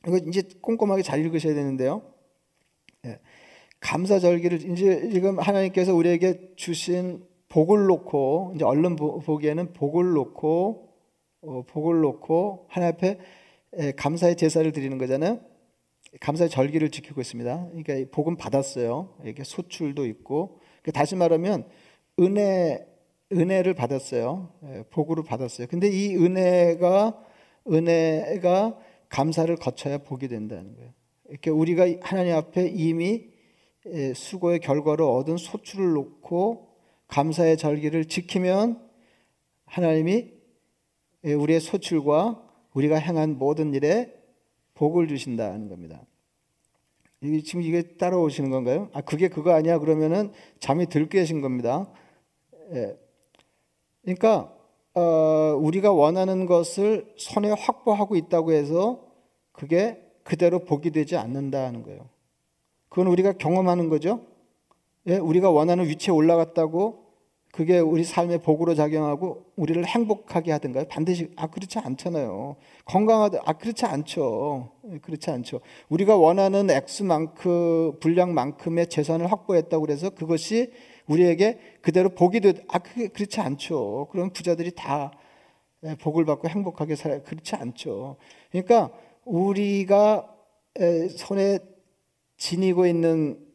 이거 0.06 0.18
이제 0.18 0.42
꼼꼼하게 0.61 1.02
잘 1.02 1.20
읽으셔야 1.20 1.54
되는데요. 1.54 2.02
예. 3.04 3.18
감사 3.80 4.18
절기를 4.18 4.70
이제 4.70 5.11
지금 5.12 5.38
하나님께서 5.38 5.94
우리에게 5.94 6.52
주신 6.56 7.25
복을 7.56 7.86
놓고 7.86 8.52
이제 8.54 8.66
얼른 8.66 8.96
보기에는 8.96 9.72
복을 9.72 10.12
놓고 10.12 10.88
어, 11.40 11.62
복을 11.66 12.02
놓고 12.02 12.66
하나님 12.68 12.94
앞에 12.94 13.18
예, 13.78 13.92
감사의 13.92 14.36
제사를 14.36 14.70
드리는 14.72 14.98
거잖아요. 14.98 15.40
감사의 16.20 16.50
절기를 16.50 16.90
지키고 16.90 17.22
있습니다. 17.22 17.68
그러니까 17.68 18.10
복은 18.14 18.36
받았어요. 18.36 19.14
이게 19.25 19.42
소출도 19.42 20.04
있고 20.04 20.60
그러니까 20.82 20.92
다시 20.92 21.16
말하면 21.16 21.66
은혜 22.20 22.86
은혜를 23.32 23.72
받았어요. 23.72 24.52
예, 24.64 24.84
복으로 24.90 25.22
받았어요. 25.22 25.66
근데 25.68 25.88
이 25.88 26.14
은혜가 26.14 27.18
은혜가 27.72 28.78
감사를 29.08 29.56
거쳐야 29.56 29.96
복이 29.96 30.28
된다는 30.28 30.76
거예요. 30.76 30.90
이렇게 31.30 31.48
우리가 31.48 31.86
하나님 32.02 32.34
앞에 32.34 32.68
이미 32.68 33.28
예, 33.86 34.12
수고의 34.12 34.58
결과로 34.58 35.16
얻은 35.16 35.38
소출을 35.38 35.94
놓고 35.94 36.65
감사의 37.08 37.56
절기를 37.56 38.06
지키면 38.06 38.80
하나님이 39.66 40.32
예, 41.25 41.32
우리의 41.32 41.60
소출과 41.60 42.42
우리가 42.75 42.96
행한 42.96 43.38
모든 43.38 43.75
일에 43.75 44.14
복을 44.75 45.08
주신다는 45.08 45.69
겁니다. 45.69 46.02
지금 47.45 47.62
이게 47.62 47.82
따라오시는 47.97 48.50
건가요? 48.50 48.90
아 48.92 49.00
그게 49.00 49.28
그거 49.28 49.52
아니야? 49.52 49.78
그러면은 49.78 50.32
잠이 50.60 50.86
들 50.86 51.08
깨신 51.08 51.40
겁니다. 51.40 51.90
예. 52.73 52.97
그러니까 54.02 54.52
어, 54.95 55.56
우리가 55.58 55.92
원하는 55.92 56.47
것을 56.47 57.12
손에 57.16 57.50
확보하고 57.50 58.16
있다고 58.16 58.52
해서 58.52 59.04
그게 59.52 60.00
그대로 60.23 60.60
복이 60.60 60.90
되지 60.90 61.16
않는다는 61.16 61.82
거예요. 61.82 62.08
그건 62.88 63.08
우리가 63.08 63.32
경험하는 63.32 63.88
거죠. 63.88 64.25
예, 65.08 65.19
우리가 65.19 65.50
원하는 65.50 65.86
위치에 65.86 66.12
올라갔다고 66.12 67.04
그게 67.52 67.78
우리 67.78 68.04
삶의 68.04 68.42
복으로 68.42 68.75
작용하고 68.75 69.45
우리를 69.56 69.82
행복하게 69.86 70.52
하든가요? 70.52 70.86
반드시 70.88 71.30
아 71.36 71.47
그렇지 71.47 71.78
않잖아요. 71.78 72.56
건강하다 72.84 73.40
아 73.45 73.52
그렇지 73.54 73.86
않죠. 73.86 74.73
예, 74.92 74.99
그렇지 74.99 75.30
않죠. 75.30 75.60
우리가 75.88 76.16
원하는 76.16 76.69
액수만큼 76.71 77.99
분량만큼의 78.00 78.88
재산을 78.88 79.30
확보했다고 79.30 79.80
그래서 79.86 80.10
그것이 80.10 80.73
우리에게 81.06 81.58
그대로 81.80 82.10
복이 82.10 82.40
되. 82.40 82.54
아 82.69 82.78
그게 82.78 83.08
그렇지 83.08 83.40
않죠. 83.40 84.08
그럼 84.10 84.30
부자들이 84.30 84.73
다 84.75 85.12
예, 85.84 85.95
복을 85.95 86.25
받고 86.25 86.49
행복하게 86.49 86.97
살아 86.97 87.23
그렇지 87.23 87.54
않죠. 87.54 88.16
그러니까 88.50 88.90
우리가 89.25 90.30
손에 91.16 91.58
지니고 92.36 92.86
있는 92.86 93.46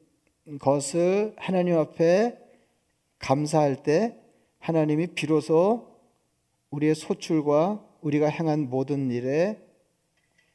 것을 0.59 1.33
하나님 1.37 1.77
앞에 1.77 2.37
감사할 3.19 3.83
때 3.83 4.17
하나님이 4.59 5.07
비로소 5.07 5.87
우리의 6.71 6.95
소출과 6.95 7.83
우리가 8.01 8.27
행한 8.27 8.69
모든 8.69 9.11
일에 9.11 9.59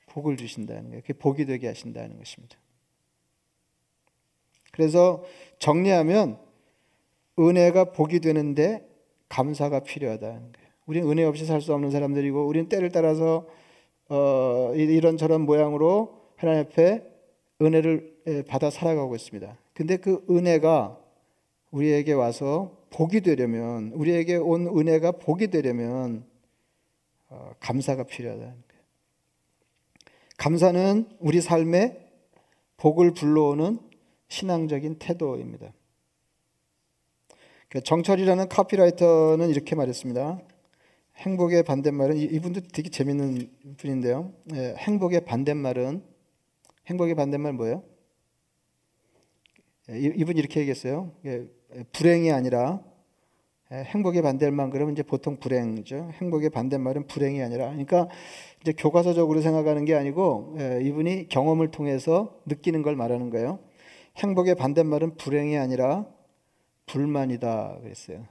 복을 0.06 0.36
주신다는 0.36 0.88
거예요. 0.88 1.02
그게 1.02 1.12
복이 1.12 1.46
되게 1.46 1.66
하신다는 1.68 2.18
것입니다. 2.18 2.56
그래서 4.72 5.24
정리하면 5.58 6.38
은혜가 7.38 7.92
복이 7.92 8.20
되는데 8.20 8.86
감사가 9.28 9.80
필요하다는 9.80 10.52
거예요. 10.52 10.68
우리는 10.86 11.10
은혜 11.10 11.24
없이 11.24 11.44
살 11.44 11.60
수 11.60 11.74
없는 11.74 11.90
사람들이고 11.90 12.46
우리는 12.46 12.68
때를 12.68 12.90
따라서 12.90 13.46
어, 14.08 14.72
이런 14.74 15.16
저런 15.16 15.42
모양으로 15.42 16.32
하나님 16.36 16.62
앞에 16.62 17.02
은혜를 17.60 18.44
받아 18.46 18.70
살아가고 18.70 19.14
있습니다. 19.16 19.56
근데 19.76 19.98
그 19.98 20.24
은혜가 20.30 20.98
우리에게 21.70 22.14
와서 22.14 22.74
복이 22.88 23.20
되려면 23.20 23.92
우리에게 23.92 24.36
온 24.36 24.66
은혜가 24.66 25.12
복이 25.12 25.48
되려면 25.48 26.24
어, 27.28 27.52
감사가 27.60 28.04
필요하다는 28.04 28.48
거예요. 28.50 28.82
감사는 30.38 31.10
우리 31.18 31.42
삶에 31.42 32.08
복을 32.78 33.12
불러오는 33.12 33.78
신앙적인 34.28 34.96
태도입니다. 34.98 35.74
그러니까 37.68 37.84
정철이라는 37.84 38.48
카피라이터는 38.48 39.50
이렇게 39.50 39.74
말했습니다. 39.74 40.40
행복의 41.16 41.64
반대말은 41.64 42.16
이분도 42.16 42.62
되게 42.72 42.88
재밌는 42.88 43.50
분인데요. 43.76 44.32
예, 44.54 44.74
행복의 44.78 45.26
반대말은 45.26 46.02
행복의 46.86 47.14
반대말 47.14 47.52
뭐예요? 47.52 47.95
예, 49.90 49.98
이분 49.98 50.36
이렇게 50.36 50.60
얘기했어요. 50.60 51.12
예, 51.24 51.46
불행이 51.92 52.32
아니라 52.32 52.82
예, 53.72 53.76
행복의 53.76 54.22
반대말 54.22 54.70
그러면 54.70 54.92
이제 54.92 55.02
보통 55.02 55.38
불행이죠. 55.38 56.10
행복의 56.14 56.50
반대말은 56.50 57.06
불행이 57.06 57.42
아니라 57.42 57.66
그러니까 57.66 58.08
이제 58.60 58.72
교과서적으로 58.72 59.40
생각하는 59.40 59.84
게 59.84 59.94
아니고 59.94 60.56
예, 60.58 60.80
이분이 60.82 61.28
경험을 61.28 61.70
통해서 61.70 62.40
느끼는 62.46 62.82
걸 62.82 62.96
말하는 62.96 63.30
거예요. 63.30 63.60
행복의 64.16 64.56
반대말은 64.56 65.16
불행이 65.16 65.56
아니라 65.56 66.06
불만이다 66.86 67.78
그랬어요. 67.82 68.26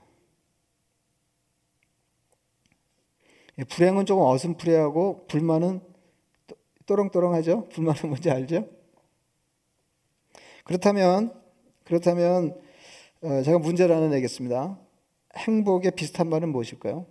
예, 3.58 3.64
불행은 3.64 4.04
조금 4.04 4.24
어슴푸레하고 4.24 5.26
불만은 5.28 5.80
또렁또렁하죠. 6.84 7.68
불만은 7.70 8.00
뭔지 8.08 8.30
알죠? 8.30 8.68
그렇다면 10.64 11.45
그렇다면 11.86 12.60
어, 13.22 13.42
제가 13.42 13.58
문제를 13.58 13.94
하나 13.94 14.08
내겠습니다. 14.08 14.78
행복에 15.36 15.90
비슷한 15.90 16.28
말은 16.28 16.50
무엇일까요? 16.50 17.06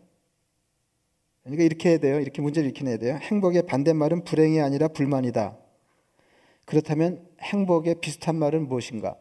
그러니까 1.44 1.64
이렇게 1.64 1.90
해야 1.90 1.98
돼요. 1.98 2.20
이렇게 2.20 2.42
문제를 2.42 2.70
이렇게 2.70 2.84
내야 2.84 2.98
돼요. 2.98 3.16
행복의 3.16 3.66
반대말은 3.68 4.26
불행이 4.26 4.60
아니라 4.60 4.90
불만이다. 4.90 5.58
그렇다면 6.66 7.26
행복에 7.42 7.96
비슷한 7.96 8.36
말은 8.36 8.68
무엇인가? 8.68 9.16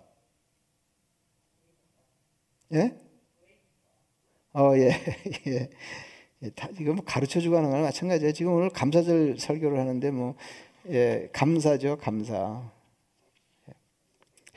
예? 2.72 2.96
어, 4.54 4.72
예. 4.76 4.90
예. 6.42 6.50
다, 6.50 6.68
이거 6.80 6.94
뭐 6.94 7.04
가르쳐 7.04 7.40
주고 7.40 7.56
하는 7.56 7.70
거랑 7.70 7.84
마찬가지예요. 7.84 8.32
지금 8.32 8.54
오늘 8.54 8.70
감사절 8.70 9.38
설교를 9.38 9.78
하는데 9.78 10.10
뭐 10.10 10.34
예, 10.88 11.28
감사죠, 11.32 11.98
감사. 11.98 12.73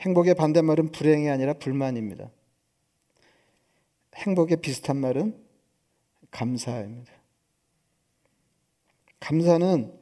행복의 0.00 0.34
반대말은 0.34 0.92
불행이 0.92 1.28
아니라 1.28 1.54
불만입니다. 1.54 2.30
행복에 4.14 4.56
비슷한 4.56 4.96
말은 4.96 5.36
감사입니다. 6.30 7.12
감사는 9.20 9.92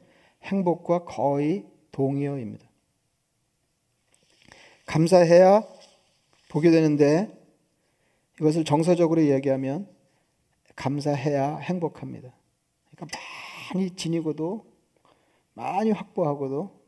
행복과 0.43 1.05
거의 1.05 1.65
동의어입니다. 1.91 2.67
감사해야 4.85 5.63
보게 6.49 6.71
되는데 6.71 7.35
이것을 8.39 8.63
정서적으로 8.63 9.23
얘기하면 9.25 9.89
감사해야 10.75 11.57
행복합니다. 11.57 12.31
그러니까 12.91 13.19
많이 13.73 13.89
지니고도 13.95 14.65
많이 15.53 15.91
확보하고도 15.91 16.79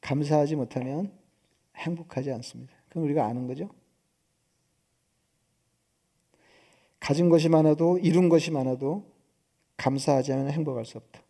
감사하지 0.00 0.56
못하면 0.56 1.19
행복하지 1.80 2.30
않습니다. 2.32 2.72
그럼 2.88 3.04
우리가 3.04 3.26
아는 3.26 3.46
거죠? 3.46 3.68
가진 6.98 7.28
것이 7.28 7.48
많아도 7.48 7.98
이룬 7.98 8.28
것이 8.28 8.50
많아도 8.50 9.10
감사하지 9.76 10.32
않으면 10.32 10.52
행복할 10.52 10.84
수 10.84 10.98
없다. 10.98 11.22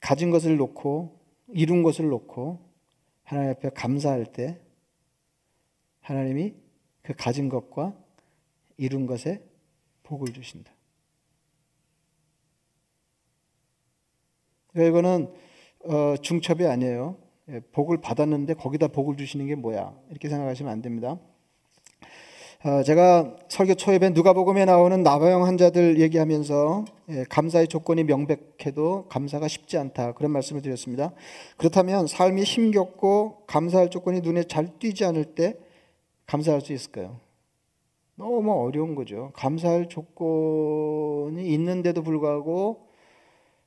가진 0.00 0.30
것을 0.30 0.56
놓고 0.56 1.20
이룬 1.48 1.82
것을 1.82 2.08
놓고 2.08 2.60
하나님 3.22 3.50
앞에 3.50 3.70
감사할 3.70 4.32
때 4.32 4.60
하나님이 6.00 6.54
그 7.02 7.14
가진 7.14 7.48
것과 7.48 7.94
이룬 8.76 9.06
것에 9.06 9.42
복을 10.02 10.32
주신다. 10.32 10.72
그러니까 14.72 14.98
이거는 14.98 15.34
어, 15.84 16.16
중첩이 16.16 16.66
아니에요. 16.66 17.23
예, 17.50 17.60
복을 17.72 17.98
받았는데 18.00 18.54
거기다 18.54 18.88
복을 18.88 19.16
주시는 19.16 19.46
게 19.46 19.54
뭐야? 19.54 19.94
이렇게 20.10 20.28
생각하시면 20.28 20.72
안 20.72 20.80
됩니다. 20.80 21.18
어, 22.64 22.82
제가 22.82 23.36
설교 23.48 23.74
초입에 23.74 24.08
누가복음에 24.10 24.64
나오는 24.64 25.02
나병 25.02 25.44
환자들 25.44 26.00
얘기하면서 26.00 26.86
예, 27.10 27.24
감사의 27.28 27.68
조건이 27.68 28.04
명백해도 28.04 29.08
감사가 29.08 29.48
쉽지 29.48 29.76
않다 29.76 30.12
그런 30.12 30.32
말씀을 30.32 30.62
드렸습니다. 30.62 31.12
그렇다면 31.58 32.06
삶이 32.06 32.42
힘겹고 32.42 33.44
감사할 33.46 33.90
조건이 33.90 34.22
눈에 34.22 34.44
잘 34.44 34.78
띄지 34.78 35.04
않을 35.04 35.34
때 35.34 35.58
감사할 36.26 36.62
수 36.62 36.72
있을까요? 36.72 37.20
너무 38.14 38.52
어려운 38.52 38.94
거죠. 38.94 39.32
감사할 39.34 39.90
조건이 39.90 41.46
있는데도 41.52 42.02
불구하고 42.02 42.88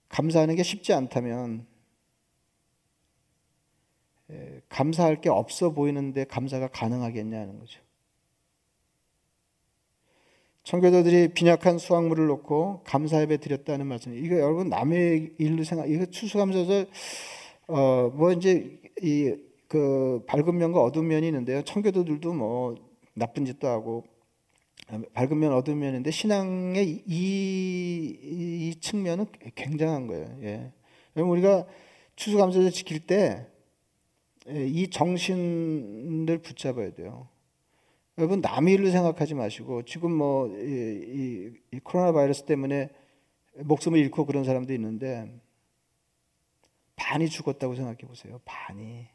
감사하는 0.10 0.56
게 0.56 0.63
쉽지 0.63 0.94
않다면 0.94 1.66
예, 1.66 1.66
감사할 4.70 5.22
게 5.22 5.30
없어 5.30 5.72
보이는데 5.72 6.26
감사가 6.26 6.68
가능하겠냐는 6.68 7.60
거죠. 7.60 7.82
청교도들이 10.63 11.30
빈약한 11.30 11.78
수확물을 11.78 12.28
놓고 12.28 12.82
감사 12.84 13.22
예배 13.22 13.38
드렸다는 13.38 13.88
말씀. 13.88 14.13
이거 14.13 14.36
여러분 14.36 14.70
남의 14.70 15.36
일로 15.38 15.63
생각. 15.63 15.90
이거 15.90 16.06
추수감사절 16.06 16.88
어뭐 17.68 18.34
이제 18.34 18.80
이 19.02 19.48
그 19.68 20.24
밝은 20.28 20.58
면과 20.58 20.82
어두운 20.82 21.08
면이 21.08 21.28
있는데요. 21.28 21.62
청교도들도 21.62 22.34
뭐 22.34 22.76
나쁜 23.13 23.46
짓도 23.46 23.68
하고 23.68 24.06
밝은 25.13 25.38
면 25.38 25.54
어두운 25.54 25.80
면인데 25.80 26.12
신앙의 26.12 27.04
이, 27.06 28.18
이 28.22 28.76
측면은 28.80 29.26
굉장한 29.56 30.08
거예요. 30.08 30.38
예. 30.44 30.72
우리가 31.22 31.66
추수감사절 32.16 32.72
지킬 32.72 33.06
때 33.06 33.48
이 34.49 34.83
예, 34.83 34.89
정신을 34.89 36.38
붙잡아야 36.39 36.93
돼요. 36.93 37.27
여러분 38.17 38.41
남의 38.41 38.75
일로 38.75 38.89
생각하지 38.89 39.36
마시고 39.36 39.83
지금 39.83 40.13
뭐 40.13 40.47
이, 40.47 41.51
이, 41.71 41.75
이 41.75 41.79
코로나 41.79 42.12
바이러스 42.13 42.43
때문에 42.45 42.89
목숨을 43.57 43.99
잃고 43.99 44.25
그런 44.25 44.43
사람도 44.43 44.73
있는데 44.73 45.31
반이 46.95 47.29
죽었다고 47.29 47.75
생각해 47.75 47.97
보세요. 47.99 48.39
반이 48.45 49.07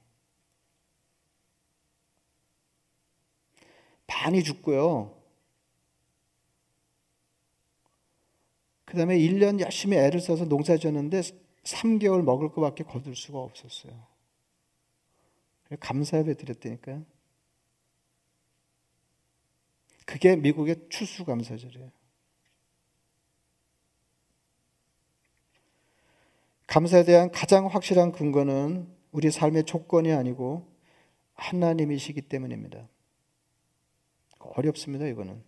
반이 4.06 4.44
죽고요. 4.44 5.16
그 8.84 8.98
다음에 8.98 9.16
1년 9.16 9.60
열심히 9.60 9.96
애를 9.96 10.20
써서 10.20 10.44
농사 10.44 10.76
지었는데 10.76 11.22
3개월 11.64 12.22
먹을 12.22 12.50
것밖에 12.50 12.84
거둘 12.84 13.16
수가 13.16 13.38
없었어요. 13.38 14.12
감사 15.80 16.18
예배 16.18 16.35
드렸다니까요. 16.35 17.04
그게 20.06 20.37
미국의 20.37 20.88
추수 20.88 21.24
감사절이에요. 21.24 21.90
감사에 26.66 27.04
대한 27.04 27.30
가장 27.30 27.66
확실한 27.66 28.12
근거는 28.12 28.88
우리 29.11 29.30
삶의 29.30 29.64
조건이 29.64 30.12
아니고 30.12 30.66
하나님이시기 31.35 32.22
때문입니다. 32.22 32.88
어렵습니다, 34.38 35.06
이거는. 35.06 35.42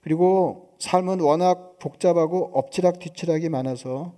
그리고 0.00 0.76
삶은 0.78 1.20
워낙 1.20 1.78
복잡하고 1.78 2.50
엎치락뒤치락이 2.54 3.48
많아서 3.48 4.14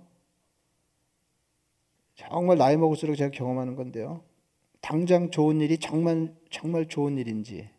정말 2.15 2.57
나이 2.57 2.77
먹을수록 2.77 3.15
제가 3.15 3.31
경험하는 3.31 3.75
건데요. 3.75 4.23
당장 4.81 5.29
좋은 5.29 5.61
일이 5.61 5.77
정말 5.77 6.35
정말 6.49 6.87
좋은 6.87 7.17
일인지 7.17 7.69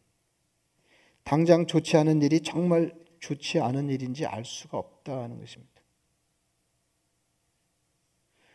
당장 1.24 1.66
좋지 1.66 1.96
않은 1.96 2.22
일이 2.22 2.40
정말 2.40 2.94
좋지 3.20 3.60
않은 3.60 3.90
일인지 3.90 4.26
알 4.26 4.44
수가 4.44 4.78
없다는 4.78 5.38
것입니다. 5.38 5.72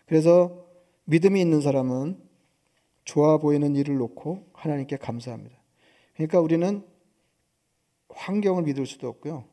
그래서 0.06 0.66
믿음이 1.06 1.40
있는 1.40 1.62
사람은 1.62 2.22
좋아 3.06 3.38
보이는 3.38 3.76
일을 3.76 3.98
놓고 3.98 4.50
하나님께 4.54 4.98
감사합니다. 4.98 5.58
그러니까 6.16 6.42
우리는 6.42 6.86
환경을 8.10 8.64
믿을 8.64 8.86
수도 8.86 9.08
없고요. 9.08 9.46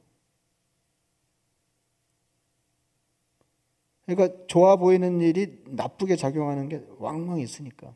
그러니까 4.07 4.47
좋아 4.47 4.77
보이는 4.77 5.21
일이 5.21 5.63
나쁘게 5.67 6.17
작용하는 6.17 6.69
게 6.69 6.85
왕왕 6.99 7.41
있으니까. 7.41 7.95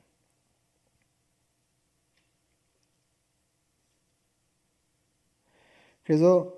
그래서 6.09 6.55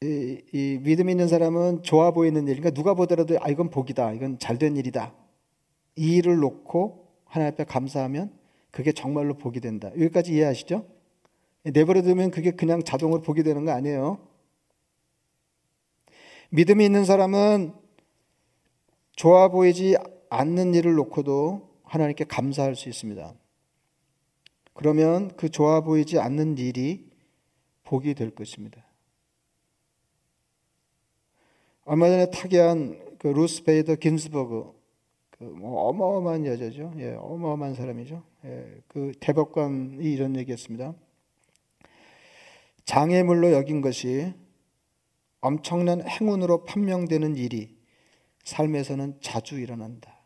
이, 0.00 0.40
이 0.54 0.78
믿음 0.80 1.10
있는 1.10 1.28
사람은 1.28 1.82
좋아 1.82 2.12
보이는 2.12 2.48
일, 2.48 2.56
그러니까 2.56 2.70
누가 2.70 2.94
보더라도 2.94 3.36
아 3.38 3.50
이건 3.50 3.68
복이다, 3.68 4.14
이건 4.14 4.38
잘된 4.38 4.78
일이다. 4.78 5.12
이 5.96 6.16
일을 6.16 6.38
놓고 6.38 7.06
하나님 7.26 7.52
앞에 7.52 7.64
감사하면 7.64 8.32
그게 8.70 8.92
정말로 8.92 9.34
복이 9.34 9.60
된다. 9.60 9.90
여기까지 9.90 10.32
이해하시죠? 10.32 10.86
내버려 11.64 12.00
두면 12.00 12.30
그게 12.30 12.52
그냥 12.52 12.82
자동으로 12.82 13.20
복이 13.20 13.42
되는 13.42 13.66
거 13.66 13.72
아니에요. 13.72 14.26
믿음이 16.48 16.82
있는 16.82 17.04
사람은 17.04 17.74
좋아 19.14 19.48
보이지 19.48 19.98
않는 20.30 20.72
일을 20.72 20.94
놓고도 20.94 21.68
하나님께 21.82 22.24
감사할 22.24 22.76
수 22.76 22.88
있습니다. 22.88 23.34
그러면 24.72 25.36
그 25.36 25.50
좋아 25.50 25.82
보이지 25.82 26.18
않는 26.18 26.56
일이 26.56 27.09
복이 27.90 28.14
될 28.14 28.30
것입니다. 28.30 28.84
얼마 31.84 32.06
전에 32.08 32.30
타계한 32.30 33.16
그 33.18 33.26
루스 33.26 33.64
베이더 33.64 33.96
긴스버그 33.96 34.80
그 35.32 35.44
뭐 35.44 35.88
어마어마한 35.88 36.46
여자죠. 36.46 36.92
예, 36.98 37.14
어마어마한 37.14 37.74
사람이죠. 37.74 38.22
예, 38.44 38.82
그 38.86 39.12
대법관이 39.18 40.04
이런 40.04 40.36
얘기했습니다. 40.36 40.94
장애물로 42.84 43.50
여긴 43.52 43.80
것이 43.80 44.32
엄청난 45.40 46.06
행운으로 46.06 46.64
판명되는 46.64 47.34
일이 47.36 47.76
삶에서는 48.44 49.20
자주 49.20 49.58
일어난다. 49.58 50.19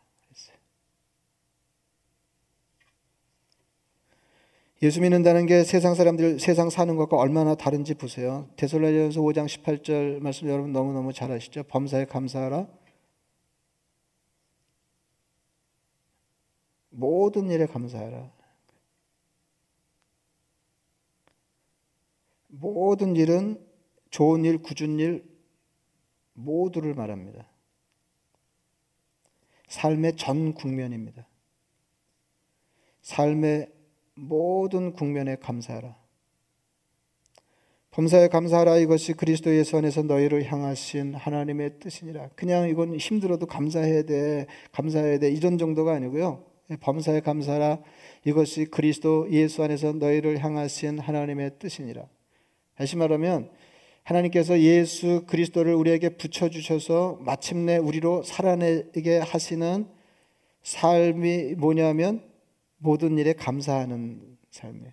예수 4.81 4.99
믿는다는 5.01 5.45
게 5.45 5.63
세상 5.63 5.95
사람들 5.95 6.39
세상 6.39 6.69
사는 6.69 6.95
것과 6.95 7.17
얼마나 7.17 7.55
다른지 7.55 7.93
보세요. 7.93 8.49
데살로니가서 8.57 9.21
5장 9.21 9.45
18절 9.47 10.19
말씀 10.19 10.49
여러분 10.49 10.73
너무너무 10.73 11.13
잘 11.13 11.31
아시죠? 11.31 11.63
범사에 11.63 12.05
감사하라. 12.05 12.67
모든 16.89 17.49
일에 17.49 17.65
감사하라. 17.65 18.31
모든 22.47 23.15
일은 23.15 23.65
좋은 24.09 24.45
일, 24.45 24.61
굳은 24.61 24.99
일 24.99 25.25
모두를 26.33 26.93
말합니다. 26.93 27.47
삶의 29.67 30.15
전 30.15 30.53
국면입니다. 30.53 31.27
삶의 33.01 33.74
모든 34.15 34.93
국면에 34.93 35.35
감사하라. 35.35 35.95
범사에 37.91 38.27
감사하라 38.27 38.77
이것이 38.79 39.13
그리스도 39.13 39.55
예수 39.55 39.77
안에서 39.77 40.03
너희를 40.03 40.51
향하신 40.51 41.15
하나님의 41.15 41.79
뜻이니라. 41.79 42.29
그냥 42.35 42.67
이건 42.67 42.97
힘들어도 42.97 43.45
감사해야 43.45 44.03
돼, 44.03 44.47
감사해야 44.73 45.19
돼 45.19 45.29
이런 45.31 45.57
정도가 45.57 45.93
아니고요. 45.93 46.43
범사에 46.81 47.21
감사하라 47.21 47.79
이것이 48.25 48.65
그리스도 48.65 49.31
예수 49.31 49.63
안에서 49.63 49.93
너희를 49.93 50.43
향하신 50.43 50.99
하나님의 50.99 51.51
뜻이니라. 51.59 52.05
다시 52.75 52.97
말하면 52.97 53.49
하나님께서 54.03 54.59
예수 54.59 55.23
그리스도를 55.25 55.73
우리에게 55.73 56.09
붙여 56.09 56.49
주셔서 56.49 57.17
마침내 57.21 57.77
우리로 57.77 58.23
살아내게 58.23 59.19
하시는 59.19 59.87
삶이 60.63 61.55
뭐냐면 61.55 62.21
모든 62.77 63.17
일에 63.17 63.33
감사하는 63.33 64.37
삶이에요. 64.51 64.91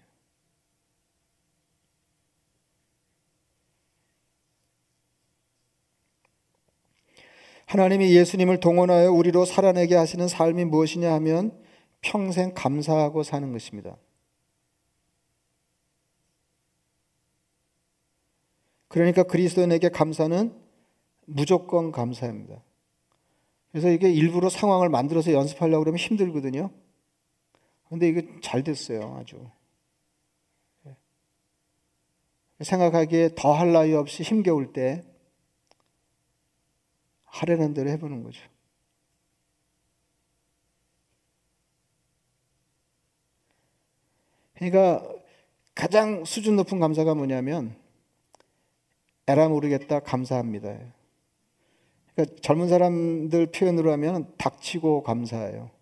하나님이 7.67 8.15
예수님을 8.15 8.61
동원하여 8.61 9.11
우리로 9.11 9.47
살아내게 9.47 9.95
하시는 9.97 10.29
삶이 10.29 10.67
무엇이냐 10.67 11.11
하면 11.15 11.59
평생 12.03 12.53
감사하고 12.55 13.23
사는 13.23 13.51
것입니다. 13.51 13.97
그러니까 18.89 19.23
그리스도인에게 19.23 19.89
감사는 19.89 20.55
무조건 21.25 21.93
감사입니다. 21.93 22.63
그래서 23.71 23.89
이게 23.89 24.13
일부러 24.13 24.51
상황을 24.51 24.91
만들어서 24.91 25.33
연습하려고 25.33 25.85
그러면 25.85 25.99
힘들거든요. 25.99 26.71
근데 27.93 28.09
이게 28.09 28.27
잘 28.41 28.65
됐어요. 28.65 29.19
아주. 29.21 29.47
생각하기에 32.59 33.35
더할 33.37 33.73
나위 33.73 33.93
없이 33.93 34.23
힘겨울 34.23 34.73
때 34.73 35.05
하려는 37.25 37.75
대로 37.75 37.91
해보는 37.91 38.23
거죠. 38.23 38.41
그러니까 44.55 45.07
가장 45.75 46.25
수준 46.25 46.57
높은 46.57 46.81
감사가 46.81 47.15
뭐냐면 47.15 47.77
에라 49.27 49.51
모르겠다 49.51 50.01
감사합니다. 50.01 50.79
그러니까 52.15 52.41
젊은 52.41 52.69
사람들 52.69 53.53
표현으로 53.53 53.93
하면 53.93 54.33
닥치고 54.39 55.03
감사해요. 55.03 55.82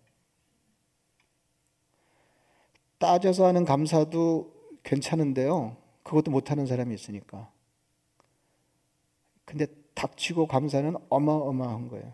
따져서 3.01 3.47
하는 3.47 3.65
감사도 3.65 4.53
괜찮은데요. 4.83 5.75
그것도 6.03 6.29
못하는 6.29 6.67
사람이 6.67 6.93
있으니까. 6.93 7.51
근데 9.43 9.65
닥치고 9.95 10.45
감사는 10.45 10.95
어마어마한 11.09 11.87
거예요. 11.87 12.13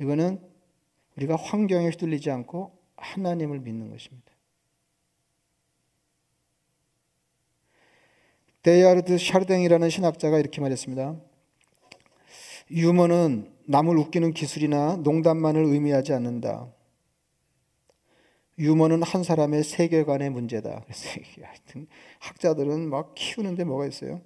이거는 0.00 0.40
우리가 1.16 1.36
환경에 1.36 1.90
휘둘리지 1.90 2.30
않고 2.30 2.72
하나님을 2.96 3.60
믿는 3.60 3.90
것입니다. 3.90 4.32
테이야르 8.62 9.03
드 9.03 9.18
샤르댕이라는 9.18 9.90
신학자가 9.90 10.38
이렇게 10.38 10.62
말했습니다. 10.62 11.16
유머는 12.70 13.52
남을 13.66 13.98
웃기는 13.98 14.32
기술이나 14.32 14.96
농담만을 14.96 15.64
의미하지 15.64 16.14
않는다. 16.14 16.72
유머는 18.60 19.02
한 19.02 19.22
사람의 19.22 19.64
세계관의 19.64 20.30
문제다. 20.30 20.82
그래서 20.84 21.08
하여튼 21.42 21.86
학자들은 22.18 22.90
막 22.90 23.14
키우는데 23.14 23.64
뭐가 23.64 23.86
있어요? 23.86 24.20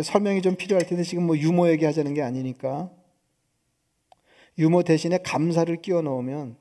설명이 0.00 0.42
좀 0.42 0.56
필요할 0.56 0.86
텐데 0.86 1.04
지금 1.04 1.26
뭐 1.26 1.36
유머 1.36 1.68
얘기하자는 1.70 2.14
게 2.14 2.22
아니니까 2.22 2.90
유머 4.58 4.82
대신에 4.82 5.18
감사를 5.18 5.74
끼워 5.82 6.02
넣으면 6.02 6.56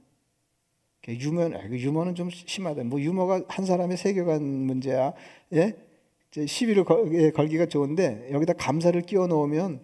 유머 1.08 1.50
유머는 1.72 2.16
좀 2.16 2.30
심하다. 2.30 2.84
뭐 2.84 3.02
유머가 3.02 3.44
한 3.48 3.66
사람의 3.66 3.98
세계관 3.98 4.44
문제야. 4.44 5.14
예? 5.54 5.76
시비를 6.46 6.86
예, 7.14 7.32
걸기가 7.32 7.66
좋은데 7.66 8.30
여기다 8.32 8.54
감사를 8.54 9.02
끼워 9.02 9.28
넣으면 9.28 9.82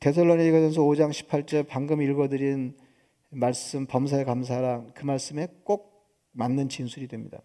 데살로니가전서 0.00 0.82
5장 0.82 1.10
18절 1.10 1.66
방금 1.66 2.02
읽어드린 2.02 2.76
말씀 3.34 3.86
범사에 3.86 4.24
감사라 4.24 4.84
그 4.94 5.04
말씀에 5.04 5.48
꼭 5.64 6.08
맞는 6.32 6.68
진술이 6.68 7.08
됩니다. 7.08 7.40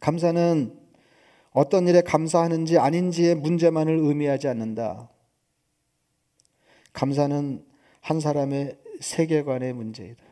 감사는 0.00 0.78
어떤 1.52 1.86
일에 1.86 2.00
감사하는지 2.00 2.78
아닌지의 2.78 3.36
문제만을 3.36 3.96
의미하지 3.96 4.48
않는다. 4.48 5.08
감사는 6.92 7.64
한 8.00 8.20
사람의 8.20 8.78
세계관의 9.00 9.72
문제이다. 9.72 10.24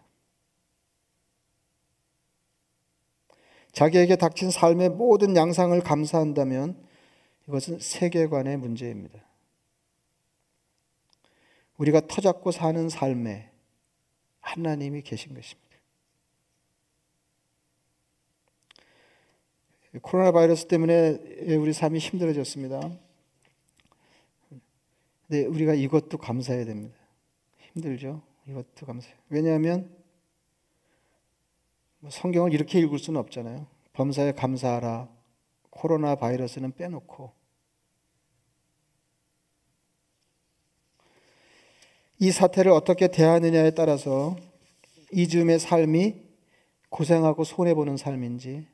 자기에게 3.73 4.17
닥친 4.17 4.51
삶의 4.51 4.91
모든 4.91 5.35
양상을 5.35 5.81
감사한다면 5.81 6.77
이것은 7.49 7.79
세계관의 7.79 8.59
문제입니다. 8.59 9.19
우리가 11.79 12.03
터잡고 12.07 12.51
사는 12.51 12.89
삶에 12.89 13.52
하나님이 14.43 15.03
계신 15.03 15.35
것입니다. 15.35 15.63
코로나 20.03 20.33
바이러스 20.33 20.67
때문에 20.67 21.57
우리 21.57 21.73
삶이 21.73 21.99
힘들어졌습니다. 21.99 22.81
근데 25.27 25.47
우리가 25.47 25.75
이것도 25.75 26.19
감사해야 26.19 26.65
됩니다. 26.65 26.95
힘들죠? 27.59 28.23
이것도 28.47 28.87
감사해요. 28.87 29.17
왜냐하면 29.29 29.95
뭐 32.01 32.11
성경을 32.11 32.53
이렇게 32.53 32.79
읽을 32.81 32.99
수는 32.99 33.21
없잖아요. 33.21 33.67
범사에 33.93 34.33
감사하라. 34.33 35.09
코로나 35.71 36.17
바이러스는 36.17 36.73
빼놓고. 36.73 37.42
이 42.23 42.31
사태를 42.31 42.71
어떻게 42.71 43.09
대하느냐에 43.09 43.73
따라서 43.73 44.37
이즈음의 45.11 45.59
삶이 45.59 46.23
고생하고 46.89 47.43
손해보는 47.43 47.97
삶인지 47.97 48.65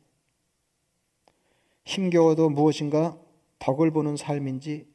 힘겨워도 1.87 2.51
무엇인가 2.51 3.19
덕을 3.59 3.91
보는 3.91 4.19
삶인지 4.19 4.87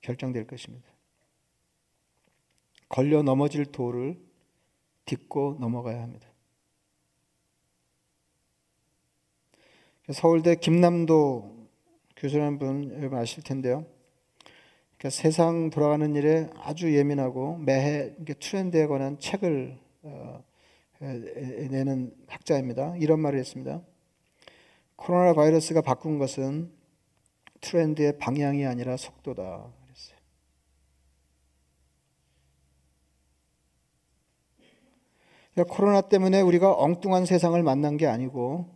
결정될 0.00 0.48
것입니다. 0.48 0.84
걸려 2.88 3.22
넘어질 3.22 3.66
돌을 3.66 4.18
딛고 5.04 5.58
넘어가야 5.60 6.02
합니다. 6.02 6.26
서울대 10.12 10.56
김남도 10.56 11.68
교수라는 12.16 12.58
분 12.58 12.90
여러분 12.98 13.16
아실 13.16 13.44
텐데요. 13.44 13.86
그러니까 14.98 15.10
세상 15.10 15.70
돌아가는 15.70 16.14
일에 16.14 16.48
아주 16.56 16.94
예민하고 16.94 17.58
매해 17.58 18.14
트렌드에 18.40 18.86
관한 18.86 19.18
책을 19.18 19.78
어, 20.02 20.42
내는 21.00 22.14
학자입니다. 22.26 22.96
이런 22.96 23.20
말을 23.20 23.38
했습니다. 23.38 23.82
코로나 24.96 25.34
바이러스가 25.34 25.82
바꾼 25.82 26.18
것은 26.18 26.72
트렌드의 27.60 28.18
방향이 28.18 28.64
아니라 28.64 28.96
속도다. 28.96 29.42
그랬어요. 29.82 30.18
그러니까 35.52 35.74
코로나 35.74 36.00
때문에 36.00 36.40
우리가 36.40 36.72
엉뚱한 36.72 37.26
세상을 37.26 37.62
만난 37.62 37.98
게 37.98 38.06
아니고 38.06 38.70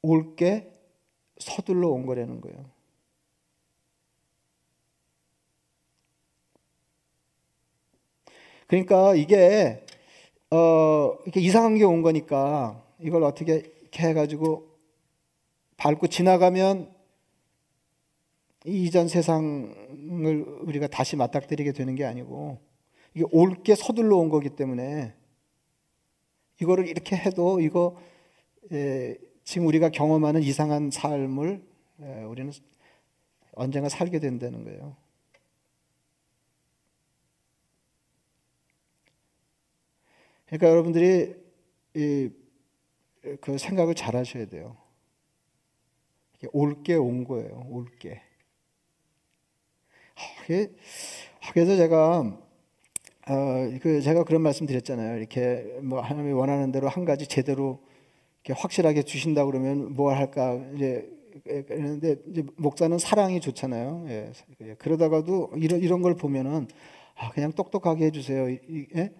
올게 0.00 0.72
서둘러 1.38 1.88
온 1.88 2.06
거라는 2.06 2.40
거예요. 2.40 2.71
그러니까 8.72 9.14
이게 9.14 9.84
어 10.50 11.14
이렇게 11.24 11.40
이상한 11.40 11.76
게 11.76 11.84
온 11.84 12.00
거니까 12.00 12.82
이걸 13.00 13.22
어떻게 13.22 13.70
해가지고 13.94 14.66
밟고 15.76 16.06
지나가면 16.06 16.90
이전 18.64 19.08
세상을 19.08 20.42
우리가 20.62 20.86
다시 20.86 21.16
맞닥뜨리게 21.16 21.72
되는 21.72 21.94
게 21.96 22.06
아니고 22.06 22.60
이게 23.14 23.26
옳게 23.30 23.74
서둘러 23.74 24.16
온 24.16 24.30
거기 24.30 24.48
때문에 24.48 25.12
이거를 26.62 26.88
이렇게 26.88 27.14
해도 27.14 27.60
이거 27.60 27.98
예, 28.72 29.18
지금 29.44 29.66
우리가 29.66 29.90
경험하는 29.90 30.42
이상한 30.42 30.90
삶을 30.90 31.62
예, 32.00 32.22
우리는 32.22 32.50
언젠가 33.52 33.90
살게 33.90 34.18
된다는 34.18 34.64
거예요. 34.64 34.96
그러니까 40.52 40.68
여러분들이 40.68 41.34
이, 41.94 42.30
그 43.40 43.56
생각을 43.56 43.94
잘 43.94 44.16
하셔야 44.16 44.44
돼요. 44.44 44.76
올게 46.52 46.94
온 46.94 47.24
거예요. 47.24 47.66
올게. 47.70 48.20
그래서 51.54 51.76
제가 51.76 52.38
어, 53.28 53.78
그 53.80 54.02
제가 54.02 54.24
그런 54.24 54.42
말씀 54.42 54.66
드렸잖아요. 54.66 55.16
이렇게 55.16 55.78
뭐 55.82 56.02
하나님이 56.02 56.34
원하는 56.34 56.70
대로 56.70 56.86
한 56.88 57.06
가지 57.06 57.26
제대로 57.26 57.80
이렇게 58.44 58.60
확실하게 58.60 59.04
주신다 59.04 59.46
그러면 59.46 59.94
뭘 59.94 60.18
할까 60.18 60.60
이제 60.74 61.08
그런데 61.44 62.16
이제 62.26 62.44
목사는 62.56 62.98
사랑이 62.98 63.40
좋잖아요. 63.40 64.04
예, 64.08 64.32
그러다가도 64.76 65.52
이런 65.56 65.80
이런 65.80 66.02
걸 66.02 66.14
보면은 66.14 66.68
아 67.14 67.30
그냥 67.30 67.52
똑똑하게 67.52 68.06
해주세요. 68.06 68.50
예? 68.96 69.12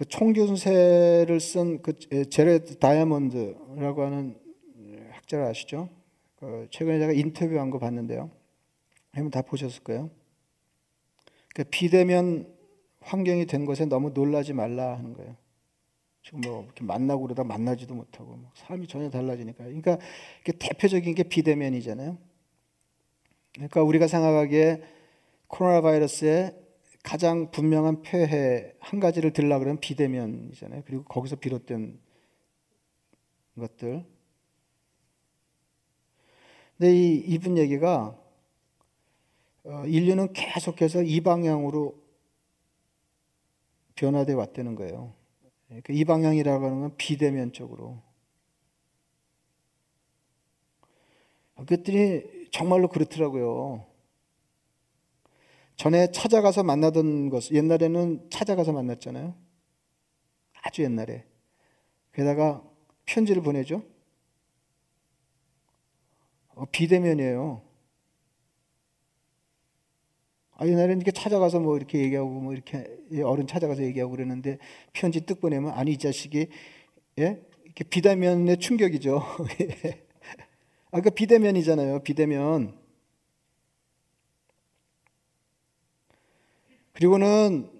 그 0.00 0.06
총균세를 0.06 1.40
쓴 1.40 1.82
그 1.82 1.92
제레드 2.30 2.78
다이아몬드라고 2.78 4.02
하는 4.02 4.34
학자를 5.10 5.44
아시죠? 5.44 5.90
그 6.36 6.68
최근에 6.70 6.98
제가 6.98 7.12
인터뷰한 7.12 7.68
거 7.68 7.78
봤는데요. 7.78 8.30
한번 9.12 9.30
다 9.30 9.42
보셨을 9.42 9.82
거예요. 9.82 10.08
그 11.54 11.64
비대면 11.64 12.50
환경이 13.00 13.44
된 13.44 13.66
것에 13.66 13.84
너무 13.84 14.08
놀라지 14.14 14.54
말라 14.54 14.96
하는 14.96 15.12
거예요. 15.12 15.36
지금 16.22 16.40
뭐 16.40 16.64
이렇게 16.64 16.82
만나고 16.82 17.20
그러다 17.24 17.44
만나지도 17.44 17.94
못하고 17.94 18.38
삶이 18.54 18.86
전혀 18.86 19.10
달라지니까. 19.10 19.64
그러니까 19.64 19.98
대표적인 20.44 21.14
게 21.14 21.24
비대면이잖아요. 21.24 22.16
그러니까 23.52 23.82
우리가 23.82 24.06
생각하기에 24.06 24.82
코로나 25.46 25.82
바이러스의 25.82 26.54
가장 27.02 27.50
분명한 27.50 28.02
폐해 28.02 28.74
한 28.78 29.00
가지를 29.00 29.32
들라 29.32 29.58
그러면 29.58 29.80
비대면이잖아요. 29.80 30.82
그리고 30.86 31.04
거기서 31.04 31.36
비롯된 31.36 31.98
것들. 33.58 34.04
근데 36.76 36.94
이 36.94 37.16
이분 37.16 37.58
얘기가 37.58 38.16
어, 39.64 39.84
인류는 39.86 40.32
계속해서 40.32 41.02
이 41.02 41.20
방향으로 41.20 41.94
변화돼 43.94 44.32
왔다는 44.32 44.74
거예요. 44.74 45.12
그러니까 45.66 45.92
이 45.92 46.04
방향이라고 46.04 46.64
하는 46.64 46.80
건 46.80 46.96
비대면 46.96 47.52
쪽으로. 47.52 48.00
그것들이 51.56 52.48
정말로 52.50 52.88
그렇더라고요. 52.88 53.89
전에 55.80 56.12
찾아가서 56.12 56.62
만나던 56.62 57.30
것, 57.30 57.50
옛날에는 57.50 58.28
찾아가서 58.28 58.70
만났잖아요. 58.70 59.34
아주 60.60 60.82
옛날에. 60.82 61.24
게다가 62.12 62.62
편지를 63.06 63.42
보내죠. 63.42 63.82
어, 66.48 66.66
비대면이에요. 66.70 67.62
아, 70.52 70.66
옛날에는 70.66 70.96
이렇게 70.96 71.12
찾아가서 71.12 71.60
뭐 71.60 71.78
이렇게 71.78 72.00
얘기하고 72.00 72.28
뭐 72.28 72.52
이렇게 72.52 72.84
어른 73.24 73.46
찾아가서 73.46 73.82
얘기하고 73.82 74.10
그러는데 74.10 74.58
편지 74.92 75.24
뜻 75.24 75.40
보내면 75.40 75.72
아니 75.72 75.92
이 75.92 75.96
자식이 75.96 76.48
예? 77.20 77.42
이렇게 77.64 77.84
비대면의 77.84 78.58
충격이죠. 78.58 79.22
아까 80.92 81.00
그 81.00 81.08
비대면이잖아요. 81.08 82.00
비대면. 82.00 82.79
그리고는 87.00 87.70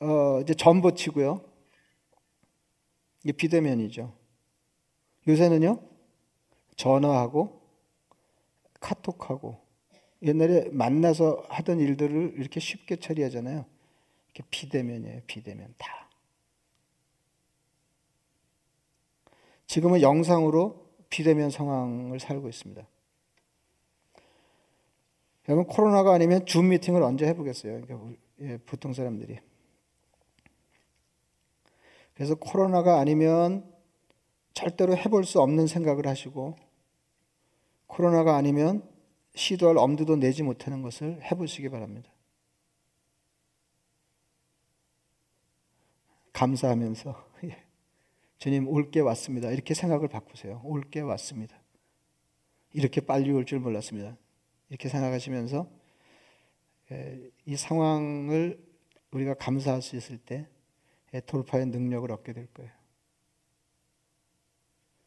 어 0.00 0.40
이제 0.40 0.52
전보 0.52 0.94
치고요. 0.94 1.40
이게 3.22 3.30
비대면이죠. 3.30 4.12
요새는요. 5.28 5.80
전화하고 6.74 7.62
카톡하고 8.80 9.60
옛날에 10.22 10.70
만나서 10.72 11.46
하던 11.48 11.78
일들을 11.78 12.34
이렇게 12.36 12.58
쉽게 12.58 12.96
처리하잖아요. 12.96 13.64
이렇게 14.34 14.48
비대면이에요. 14.50 15.20
비대면 15.28 15.72
다. 15.78 16.08
지금은 19.68 20.02
영상으로 20.02 20.84
비대면 21.10 21.50
상황을 21.50 22.18
살고 22.18 22.48
있습니다. 22.48 22.84
여러분 25.48 25.64
코로나가 25.64 26.12
아니면 26.12 26.44
줌 26.44 26.70
미팅을 26.70 27.04
언제 27.04 27.24
해보겠어요? 27.24 27.80
그러니까 27.82 28.27
예, 28.40 28.56
보통 28.58 28.92
사람들이. 28.92 29.38
그래서 32.14 32.34
코로나가 32.34 32.98
아니면 32.98 33.72
절대로 34.54 34.96
해볼 34.96 35.24
수 35.24 35.40
없는 35.40 35.66
생각을 35.66 36.06
하시고 36.06 36.56
코로나가 37.86 38.36
아니면 38.36 38.88
시도할 39.34 39.78
엄두도 39.78 40.16
내지 40.16 40.42
못하는 40.42 40.82
것을 40.82 41.22
해보시기 41.30 41.68
바랍니다. 41.68 42.10
감사하면서 46.32 47.28
예. 47.44 47.64
주님 48.38 48.68
올게 48.68 49.00
왔습니다. 49.00 49.50
이렇게 49.50 49.74
생각을 49.74 50.08
바꾸세요. 50.08 50.60
올게 50.64 51.00
왔습니다. 51.00 51.56
이렇게 52.72 53.00
빨리 53.00 53.30
올 53.32 53.44
줄 53.44 53.58
몰랐습니다. 53.60 54.16
이렇게 54.68 54.88
생각하시면서 54.88 55.68
예, 55.68 55.77
이 57.44 57.56
상황을 57.56 58.58
우리가 59.10 59.34
감사할 59.34 59.82
수 59.82 59.96
있을 59.96 60.18
때 60.18 60.46
예, 61.14 61.20
돌파의 61.20 61.66
능력을 61.66 62.10
얻게 62.12 62.32
될 62.32 62.46
거예요. 62.48 62.70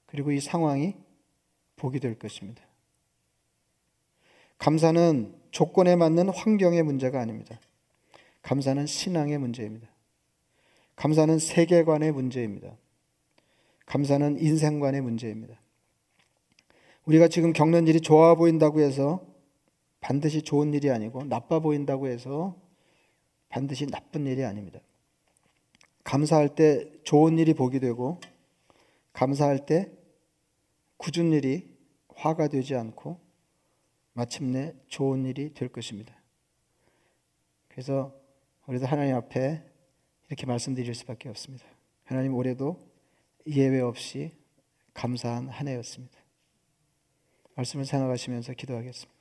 그리고 0.08 0.32
이 0.32 0.40
상황이 0.40 0.96
복이 1.76 2.00
될 2.00 2.18
것입니다. 2.18 2.64
감사는 4.58 5.36
조건에 5.52 5.96
맞는 5.96 6.30
환경의 6.30 6.84
문제가 6.84 7.20
아닙니다. 7.20 7.60
감사는 8.42 8.86
신앙의 8.86 9.38
문제입니다. 9.38 9.88
감사는 10.96 11.40
세계관의 11.40 12.12
문제입니다. 12.12 12.78
감사는 13.86 14.40
인생관의 14.40 15.02
문제입니다. 15.02 15.60
우리가 17.06 17.28
지금 17.28 17.54
겪는 17.54 17.88
일이 17.88 18.02
좋아 18.02 18.36
보인다고 18.36 18.82
해서 18.82 19.26
반드시 20.02 20.42
좋은 20.42 20.74
일이 20.74 20.90
아니고 20.90 21.24
나빠 21.26 21.60
보인다고 21.60 22.08
해서 22.08 22.60
반드시 23.50 23.86
나쁜 23.86 24.26
일이 24.26 24.44
아닙니다. 24.44 24.80
감사할 26.04 26.56
때 26.56 26.92
좋은 27.04 27.38
일이 27.38 27.54
복이 27.54 27.80
되고 27.80 28.20
감사할 29.14 29.66
때 29.66 29.92
굳은 30.98 31.32
일이 31.32 31.70
화가 32.16 32.48
되지 32.48 32.76
않고 32.76 33.20
마침내 34.14 34.76
좋은 34.88 35.26
일이 35.26 35.54
될 35.54 35.70
것입니다. 35.70 36.16
그래서 37.70 38.14
우리도 38.68 38.86
하나님 38.86 39.16
앞에 39.16 39.64
이렇게 40.28 40.46
말씀드릴 40.46 40.94
수밖에 40.96 41.30
없습니다. 41.30 41.66
하나님 42.04 42.34
올해도 42.36 42.80
예외 43.48 43.80
없이 43.82 44.32
감사한 44.94 45.50
한 45.50 45.68
해였습니다. 45.68 46.18
말씀을 47.56 47.86
생각하시면서 47.86 48.54
기도하겠습니다. 48.54 49.21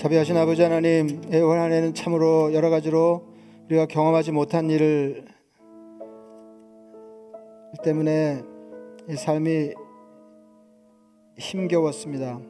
자비하신 0.00 0.34
아버지 0.38 0.62
하나님, 0.62 1.20
올 1.30 1.58
한해는 1.58 1.92
참으로 1.92 2.54
여러 2.54 2.70
가지로 2.70 3.22
우리가 3.66 3.84
경험하지 3.84 4.32
못한 4.32 4.70
일을 4.70 5.26
때문에 7.84 8.40
이 9.10 9.14
삶이 9.14 9.74
힘겨웠습니다. 11.36 12.40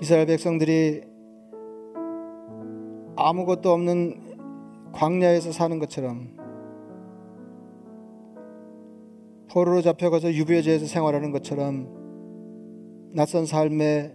이스라엘 0.00 0.26
백성들이 0.26 1.02
아무것도 3.16 3.72
없는 3.72 4.36
광야에서 4.92 5.50
사는 5.50 5.80
것처럼 5.80 6.28
포로로 9.50 9.82
잡혀가서 9.82 10.32
유배지에서 10.32 10.86
생활하는 10.86 11.32
것처럼 11.32 12.05
낯선 13.16 13.46
삶에 13.46 14.14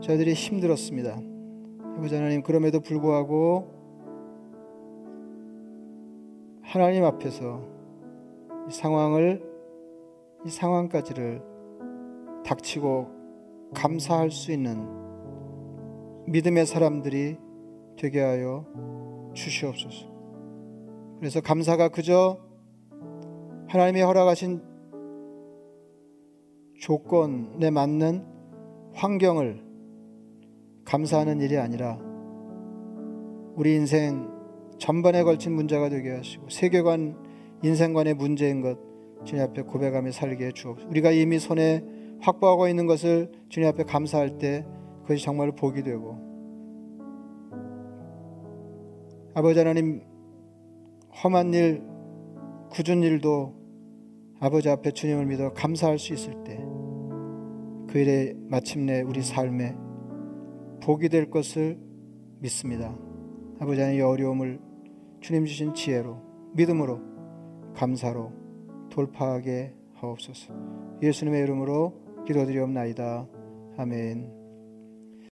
저희들이 0.00 0.32
힘들었습니다. 0.32 1.18
아버지 1.96 2.14
하나님 2.14 2.40
그럼에도 2.40 2.78
불구하고 2.78 3.68
하나님 6.62 7.04
앞에서 7.04 7.66
이 8.68 8.72
상황을 8.72 9.42
이 10.46 10.50
상황까지를 10.50 11.42
닥치고 12.46 13.08
감사할 13.74 14.30
수 14.30 14.52
있는 14.52 14.86
믿음의 16.28 16.66
사람들이 16.66 17.38
되게 17.96 18.20
하여 18.20 18.66
주시옵소서. 19.34 20.06
그래서 21.18 21.40
감사가 21.40 21.88
그저 21.88 22.38
하나님이 23.66 24.02
허락하신 24.02 24.73
조건에 26.78 27.70
맞는 27.70 28.24
환경을 28.94 29.64
감사하는 30.84 31.40
일이 31.40 31.56
아니라 31.56 31.98
우리 33.54 33.74
인생 33.74 34.28
전반에 34.78 35.22
걸친 35.22 35.52
문제가 35.52 35.88
되게 35.88 36.10
하시고 36.10 36.48
세계관 36.50 37.16
인생관의 37.62 38.14
문제인 38.14 38.60
것 38.60 38.78
주님 39.24 39.42
앞에 39.44 39.62
고백하며 39.62 40.10
살게 40.10 40.46
해 40.46 40.52
주옵소서. 40.52 40.88
우리가 40.90 41.10
이미 41.10 41.38
손에 41.38 41.84
확보하고 42.20 42.68
있는 42.68 42.86
것을 42.86 43.30
주님 43.48 43.68
앞에 43.68 43.84
감사할 43.84 44.38
때 44.38 44.66
그것이 45.02 45.24
정말 45.24 45.52
복이 45.52 45.82
되고 45.82 46.18
아버지 49.34 49.58
하나님 49.58 50.02
험한 51.22 51.54
일 51.54 51.82
굳은 52.70 53.02
일도 53.02 53.54
아버지 54.40 54.68
앞에 54.68 54.90
주님을 54.90 55.26
믿어 55.26 55.52
감사할 55.52 55.98
수 55.98 56.12
있을 56.12 56.44
때 56.44 56.63
그 57.94 58.00
일에 58.00 58.34
마침내 58.48 59.02
우리 59.02 59.22
삶에 59.22 59.76
복이 60.82 61.08
될 61.10 61.30
것을 61.30 61.78
믿습니다. 62.40 62.98
아버지 63.60 63.80
하나님 63.80 64.00
이 64.00 64.02
어려움을 64.02 64.58
주님 65.20 65.46
주신 65.46 65.74
지혜로 65.74 66.20
믿음으로 66.54 67.00
감사로 67.72 68.32
돌파하게 68.90 69.76
하옵소서. 69.94 70.52
예수님의 71.02 71.42
이름으로 71.44 72.24
기도드리옵나이다. 72.26 73.28
아멘. 73.76 74.33